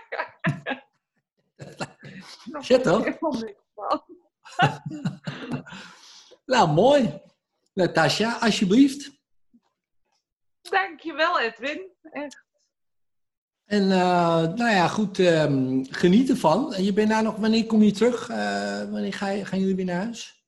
Shit, 2.60 2.82
toch? 2.82 3.04
Helemaal 3.04 3.32
niks 3.32 3.60
van. 3.74 4.02
Nou, 6.46 6.68
mooi. 6.72 7.20
Natasja, 7.74 8.36
alsjeblieft. 8.40 9.10
Dankjewel, 10.60 11.40
Edwin. 11.40 11.90
Echt. 12.02 12.44
En 13.64 13.90
eh, 13.90 14.42
nou 14.42 14.70
ja, 14.70 14.88
goed, 14.88 15.18
ehm, 15.18 15.84
geniet 15.90 16.30
ervan. 16.30 16.74
En 16.74 16.84
je 16.84 16.92
bent 16.92 17.08
daar 17.08 17.22
nog, 17.22 17.36
wanneer 17.36 17.66
kom 17.66 17.82
je 17.82 17.90
terug? 17.92 18.28
Eh, 18.28 18.90
wanneer 18.90 19.12
ga 19.12 19.28
je, 19.28 19.44
gaan 19.44 19.58
jullie 19.60 19.74
weer 19.76 19.84
naar 19.84 20.02
huis? 20.04 20.44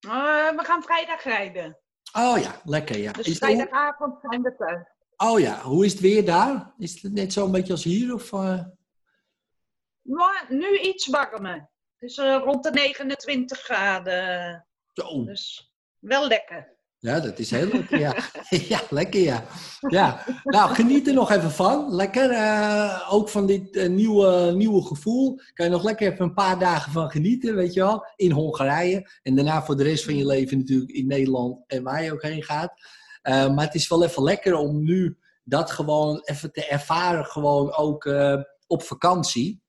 Eh, 0.00 0.10
we 0.56 0.60
gaan 0.64 0.82
vrijdag 0.82 1.22
rijden. 1.22 1.78
Oh 2.12 2.38
ja, 2.38 2.60
lekker 2.64 2.98
ja. 2.98 3.12
Dus 3.12 3.26
Is 3.26 3.38
vrijdagavond 3.38 4.14
zijn 4.20 4.42
we 4.42 4.56
thuis. 4.56 4.86
oh 5.16 5.40
ja, 5.40 5.60
hoe 5.60 5.84
is 5.84 5.92
het 5.92 6.00
weer 6.00 6.24
daar? 6.24 6.74
Is 6.78 7.02
het 7.02 7.12
net 7.12 7.32
zo'n 7.32 7.50
beetje 7.52 7.72
als 7.72 7.84
hier? 7.84 8.14
Of? 8.14 8.30
Maar 10.04 10.46
nu 10.48 10.78
iets 10.78 11.06
warmer. 11.06 11.70
Het 11.98 12.10
is 12.10 12.18
eh, 12.18 12.40
rond 12.44 12.62
de 12.62 12.70
29 12.70 13.58
graden. 13.58 14.66
Zo. 14.92 15.24
Dus 15.24 15.72
wel 15.98 16.28
lekker. 16.28 16.72
Ja, 16.98 17.20
dat 17.20 17.38
is 17.38 17.50
heel 17.50 17.68
lekker, 17.68 17.98
ja. 17.98 18.14
ja, 18.74 18.80
lekker, 18.90 19.20
ja. 19.20 19.44
ja. 19.88 20.24
Nou, 20.44 20.74
geniet 20.74 21.06
er 21.06 21.14
nog 21.14 21.30
even 21.30 21.50
van. 21.50 21.94
Lekker. 21.94 22.30
eh, 22.30 23.08
ook 23.10 23.28
van 23.28 23.46
dit 23.46 23.76
eh, 23.76 23.88
nieuwe, 23.88 24.52
nieuwe 24.56 24.82
gevoel. 24.82 25.40
Kan 25.52 25.66
je 25.66 25.72
nog 25.72 25.82
lekker 25.82 26.12
even 26.12 26.24
een 26.24 26.34
paar 26.34 26.58
dagen 26.58 26.92
van 26.92 27.10
genieten, 27.10 27.54
weet 27.54 27.72
je 27.72 27.80
wel. 27.80 28.06
In 28.16 28.30
Hongarije. 28.30 29.10
En 29.22 29.34
daarna 29.34 29.62
voor 29.62 29.76
de 29.76 29.82
rest 29.82 30.04
van 30.04 30.16
je 30.16 30.26
leven 30.26 30.58
natuurlijk 30.58 30.90
in 30.90 31.06
Nederland 31.06 31.64
en 31.66 31.82
waar 31.82 32.02
je 32.02 32.12
ook 32.12 32.22
heen 32.22 32.42
gaat. 32.42 32.72
Maar 33.22 33.64
het 33.64 33.74
is 33.74 33.88
wel 33.88 34.04
even 34.04 34.22
lekker 34.22 34.54
om 34.54 34.84
nu 34.84 35.18
dat 35.44 35.70
gewoon 35.70 36.20
even 36.24 36.52
te 36.52 36.66
ervaren. 36.66 37.24
Gewoon 37.24 37.74
ook 37.74 38.14
op 38.66 38.82
vakantie. 38.82 39.63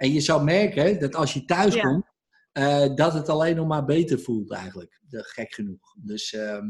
En 0.00 0.12
je 0.12 0.20
zou 0.20 0.44
merken 0.44 1.00
dat 1.00 1.14
als 1.14 1.32
je 1.32 1.44
thuis 1.44 1.74
Ja. 1.74 1.80
komt, 1.82 2.04
eh, 2.52 2.94
dat 2.94 3.12
het 3.12 3.28
alleen 3.28 3.56
nog 3.56 3.66
maar 3.66 3.84
beter 3.84 4.20
voelt 4.20 4.52
eigenlijk. 4.52 5.00
De, 5.08 5.22
gek 5.22 5.54
genoeg. 5.54 5.94
Dus, 5.98 6.32
ehm, 6.32 6.66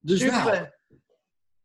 dus 0.00 0.20
nou, 0.20 0.42
Super. 0.42 0.78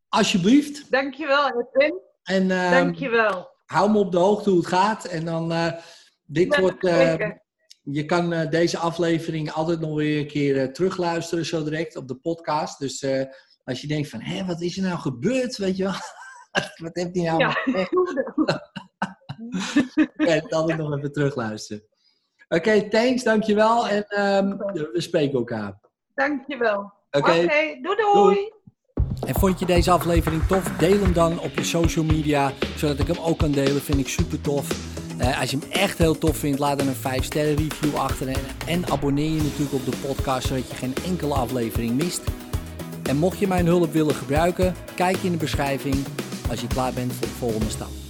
alsjeblieft. 0.08 0.90
Dankjewel, 0.90 1.46
Edwin. 1.46 2.00
En 2.22 2.50
ehm, 2.50 2.70
Dankjewel. 2.70 3.50
hou 3.66 3.90
me 3.90 3.98
op 3.98 4.12
de 4.12 4.18
hoogte 4.18 4.50
hoe 4.50 4.58
het 4.58 4.68
gaat. 4.68 5.04
En 5.04 5.24
dan, 5.24 5.52
eh, 5.52 5.72
dit 6.24 6.54
Ja, 6.54 6.60
wordt, 6.60 6.84
eh, 6.84 6.98
zeker. 7.10 7.42
je 7.82 8.04
kan 8.04 8.32
eh, 8.32 8.50
deze 8.50 8.78
aflevering 8.78 9.50
altijd 9.52 9.80
nog 9.80 9.94
weer 9.94 10.18
een 10.20 10.26
keer 10.26 10.72
terugluisteren 10.72 11.46
zo 11.46 11.64
direct 11.64 11.96
op 11.96 12.08
de 12.08 12.16
podcast. 12.16 12.78
Dus 12.78 13.06
als 13.64 13.80
je 13.80 13.86
denkt 13.86 14.08
van, 14.08 14.20
hé, 14.20 14.44
wat 14.44 14.60
is 14.60 14.76
er 14.76 14.82
nou 14.82 14.98
gebeurd, 14.98 15.56
weet 15.56 15.76
je 15.76 15.82
wel. 15.82 15.92
wat 16.86 16.96
heeft 16.96 17.14
hij 17.16 17.24
nou 17.24 17.38
Ja. 17.38 17.54
je 20.16 20.30
het 20.30 20.52
altijd 20.52 20.78
nog 20.78 20.96
even 20.96 21.12
terugluisteren. 21.12 21.82
Oké, 22.48 22.88
thanks, 22.88 23.22
dankjewel. 23.22 23.88
En 23.88 24.04
ehm, 24.08 24.56
we 24.92 25.00
spreken 25.00 25.38
elkaar. 25.38 25.80
Dankjewel. 26.14 26.92
Oké, 27.10 27.30
Oké, 27.30 27.78
doei 27.82 27.96
doei. 27.96 28.12
Doei. 28.12 28.52
En 29.26 29.34
vond 29.34 29.58
je 29.58 29.66
deze 29.66 29.90
aflevering 29.90 30.46
tof? 30.46 30.76
Deel 30.78 31.00
hem 31.00 31.12
dan 31.12 31.40
op 31.40 31.54
je 31.54 31.64
social 31.64 32.04
media, 32.04 32.52
zodat 32.76 32.98
ik 32.98 33.06
hem 33.06 33.18
ook 33.18 33.38
kan 33.38 33.50
delen. 33.50 33.80
Vind 33.82 33.98
ik 33.98 34.08
super 34.08 34.40
tof. 34.40 34.68
Eh, 35.18 35.40
als 35.40 35.50
je 35.50 35.58
hem 35.58 35.70
echt 35.70 35.98
heel 35.98 36.18
tof 36.18 36.36
vindt, 36.36 36.58
laat 36.58 36.78
dan 36.78 36.88
een 36.88 36.94
5 36.94 37.24
sterren 37.24 37.56
review 37.56 37.94
achter. 37.94 38.28
En, 38.28 38.40
en 38.66 38.86
abonneer 38.86 39.30
je 39.30 39.42
natuurlijk 39.42 39.72
op 39.72 39.84
de 39.84 39.96
podcast, 40.06 40.46
zodat 40.46 40.68
je 40.68 40.74
geen 40.74 40.94
enkele 41.04 41.34
aflevering 41.34 42.02
mist. 42.02 42.22
En 43.02 43.16
mocht 43.16 43.38
je 43.38 43.46
mijn 43.46 43.66
hulp 43.66 43.92
willen 43.92 44.14
gebruiken, 44.14 44.74
kijk 44.94 45.16
in 45.16 45.32
de 45.32 45.38
beschrijving 45.38 45.96
als 46.50 46.60
je 46.60 46.66
klaar 46.66 46.92
bent 46.92 47.12
voor 47.12 47.26
de 47.26 47.32
volgende 47.32 47.70
stap. 47.70 48.09